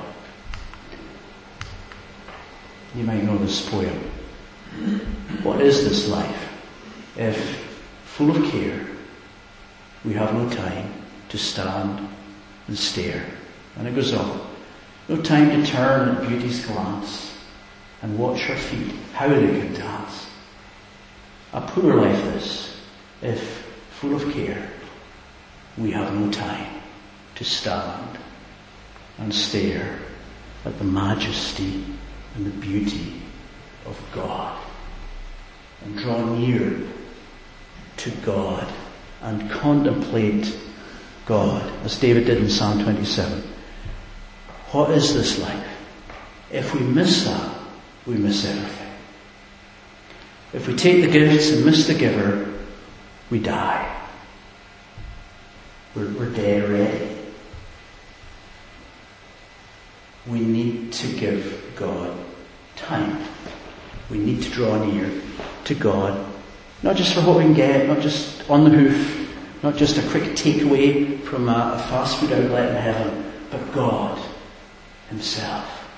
You 2.95 3.05
might 3.05 3.23
know 3.25 3.37
this 3.37 3.69
poem. 3.69 4.11
What 5.43 5.61
is 5.61 5.85
this 5.85 6.09
life 6.09 6.51
if, 7.19 7.37
full 8.07 8.35
of 8.35 8.51
care, 8.51 8.87
we 10.03 10.15
have 10.15 10.33
no 10.33 10.49
time 10.49 10.91
to 11.29 11.37
stand 11.37 12.09
and 12.69 12.79
stare? 12.79 13.27
And 13.77 13.87
it 13.87 13.95
goes 13.95 14.15
on. 14.15 14.41
No 15.11 15.21
time 15.21 15.51
to 15.51 15.67
turn 15.67 16.17
at 16.17 16.27
beauty's 16.27 16.65
glance 16.65 17.37
and 18.01 18.19
watch 18.19 18.41
her 18.45 18.57
feet, 18.57 18.95
how 19.13 19.29
they 19.29 19.61
can 19.61 19.75
dance. 19.75 20.27
A 21.53 21.61
poor 21.61 21.95
life 21.97 22.25
this, 22.33 22.81
if, 23.21 23.43
full 23.91 24.15
of 24.15 24.33
care, 24.33 24.71
we 25.77 25.91
have 25.91 26.15
no 26.15 26.31
time 26.31 26.81
to 27.35 27.45
stand 27.45 28.19
and 29.19 29.35
stare 29.35 29.99
at 30.65 30.79
the 30.79 30.85
majesty 30.85 31.85
and 32.35 32.47
the 32.47 32.67
beauty 32.67 33.21
of 33.87 34.01
God 34.13 34.59
and 35.85 35.99
draw 35.99 36.25
near 36.25 36.81
to 37.99 38.11
God 38.25 38.67
and 39.23 39.51
contemplate 39.51 40.57
God, 41.27 41.71
as 41.85 41.99
David 41.99 42.27
did 42.27 42.39
in 42.39 42.51
Psalm 42.51 42.83
27. 42.83 43.43
What 44.73 44.91
is 44.91 45.15
this 45.15 45.39
life? 45.39 45.69
If 46.51 46.75
we 46.75 46.81
miss 46.81 47.25
that, 47.25 47.59
we 48.07 48.15
miss 48.15 48.45
everything. 48.45 48.93
If 50.53 50.69
we 50.69 50.77
take 50.77 51.03
the 51.03 51.11
gifts 51.11 51.51
and 51.51 51.65
miss 51.65 51.87
the 51.87 51.95
giver, 51.95 52.53
we 53.31 53.39
die. 53.39 53.91
We're, 55.95 56.13
we're 56.13 56.31
dead 56.31 56.65
already. 56.65 57.14
We 60.27 60.41
need 60.41 60.93
to 60.95 61.07
give 61.19 61.73
God 61.77 62.17
time. 62.77 63.19
We 64.11 64.19
need 64.19 64.43
to 64.43 64.51
draw 64.51 64.83
near 64.85 65.11
to 65.65 65.75
God, 65.75 66.27
not 66.83 66.97
just 66.97 67.15
for 67.15 67.21
what 67.23 67.39
we 67.39 67.45
can 67.45 67.55
get, 67.55 67.89
not 67.89 68.01
just 68.01 68.49
on 68.51 68.65
the 68.65 68.71
hoof, 68.71 69.63
not 69.63 69.77
just 69.77 69.97
a 69.97 70.09
quick 70.11 70.25
takeaway 70.35 71.21
from 71.23 71.49
a, 71.49 71.75
a 71.75 71.79
fast 71.89 72.19
food 72.19 72.33
outlet 72.33 72.71
in 72.71 72.77
heaven, 72.77 73.33
but 73.51 73.73
God 73.73 74.21
Himself 75.09 75.89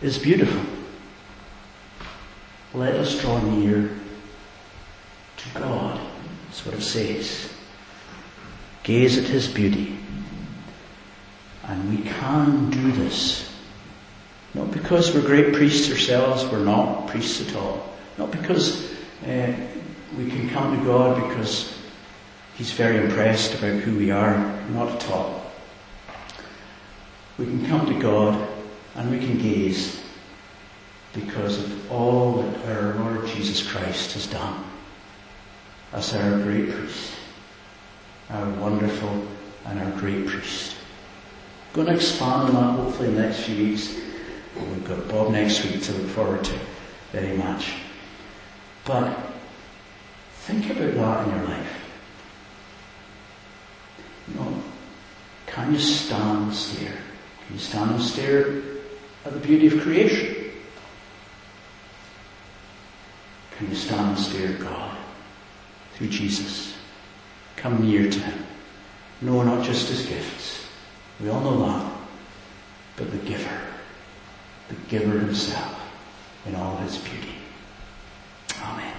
is 0.00 0.18
beautiful. 0.18 0.62
Let 2.74 2.94
us 2.94 3.20
draw 3.20 3.40
near 3.40 3.90
to 5.36 5.58
God. 5.58 6.00
That's 6.46 6.64
what 6.64 6.74
it 6.74 6.82
says. 6.82 7.52
Gaze 8.82 9.18
at 9.18 9.24
His 9.24 9.48
beauty. 9.48 9.97
And 11.68 11.90
we 11.90 12.02
can 12.02 12.70
do 12.70 12.92
this. 12.92 13.48
Not 14.54 14.70
because 14.70 15.14
we're 15.14 15.22
great 15.22 15.54
priests 15.54 15.90
ourselves, 15.90 16.44
we're 16.46 16.64
not 16.64 17.06
priests 17.08 17.46
at 17.46 17.54
all. 17.56 17.94
Not 18.16 18.30
because 18.30 18.90
uh, 19.26 19.54
we 20.16 20.30
can 20.30 20.48
come 20.48 20.78
to 20.78 20.84
God 20.84 21.28
because 21.28 21.74
He's 22.56 22.72
very 22.72 22.96
impressed 22.96 23.54
about 23.54 23.80
who 23.80 23.96
we 23.96 24.10
are. 24.10 24.36
Not 24.70 24.90
at 24.90 25.10
all. 25.10 25.52
We 27.38 27.44
can 27.44 27.66
come 27.66 27.86
to 27.86 28.00
God 28.00 28.48
and 28.96 29.10
we 29.10 29.18
can 29.18 29.38
gaze 29.38 30.02
because 31.12 31.58
of 31.58 31.92
all 31.92 32.42
that 32.42 32.66
our 32.68 32.94
Lord 32.94 33.26
Jesus 33.28 33.66
Christ 33.66 34.14
has 34.14 34.26
done 34.26 34.64
as 35.92 36.14
our 36.14 36.38
great 36.42 36.70
priest, 36.70 37.12
our 38.30 38.48
wonderful 38.54 39.26
and 39.66 39.78
our 39.78 39.90
great 39.92 40.26
priest. 40.26 40.77
Going 41.72 41.86
to 41.86 41.94
expand 41.94 42.48
on 42.48 42.54
that 42.54 42.82
hopefully 42.82 43.08
in 43.08 43.14
the 43.14 43.22
next 43.22 43.40
few 43.40 43.56
weeks. 43.56 43.94
We've 44.56 44.88
got 44.88 45.08
Bob 45.08 45.32
next 45.32 45.64
week 45.64 45.82
to 45.82 45.92
look 45.92 46.08
forward 46.08 46.44
to 46.44 46.58
very 47.12 47.36
much. 47.36 47.74
But 48.84 49.16
think 50.32 50.70
about 50.70 50.94
that 50.94 51.28
in 51.28 51.36
your 51.36 51.48
life. 51.48 51.72
You 54.28 54.34
know, 54.34 54.62
can 55.46 55.72
you 55.72 55.78
stand 55.78 56.44
and 56.44 56.54
stare? 56.54 56.98
Can 57.46 57.56
you 57.56 57.60
stand 57.60 57.90
and 57.92 58.02
stare 58.02 58.62
at 59.24 59.32
the 59.32 59.40
beauty 59.40 59.66
of 59.66 59.80
creation? 59.80 60.52
Can 63.56 63.68
you 63.70 63.76
stand 63.76 64.16
and 64.16 64.18
stare 64.18 64.54
at 64.54 64.60
God 64.60 64.96
through 65.94 66.08
Jesus? 66.08 66.76
Come 67.56 67.82
near 67.82 68.10
to 68.10 68.20
Him. 68.20 68.46
No, 69.20 69.42
not 69.42 69.64
just 69.64 69.88
His 69.88 70.06
gifts. 70.06 70.57
We 71.20 71.28
all 71.30 71.40
know 71.40 71.50
love, 71.50 71.92
but 72.96 73.10
the 73.10 73.18
giver, 73.18 73.60
the 74.68 74.76
giver 74.88 75.18
himself 75.18 75.80
in 76.46 76.54
all 76.54 76.76
his 76.76 76.96
beauty. 76.98 77.34
Amen. 78.62 78.97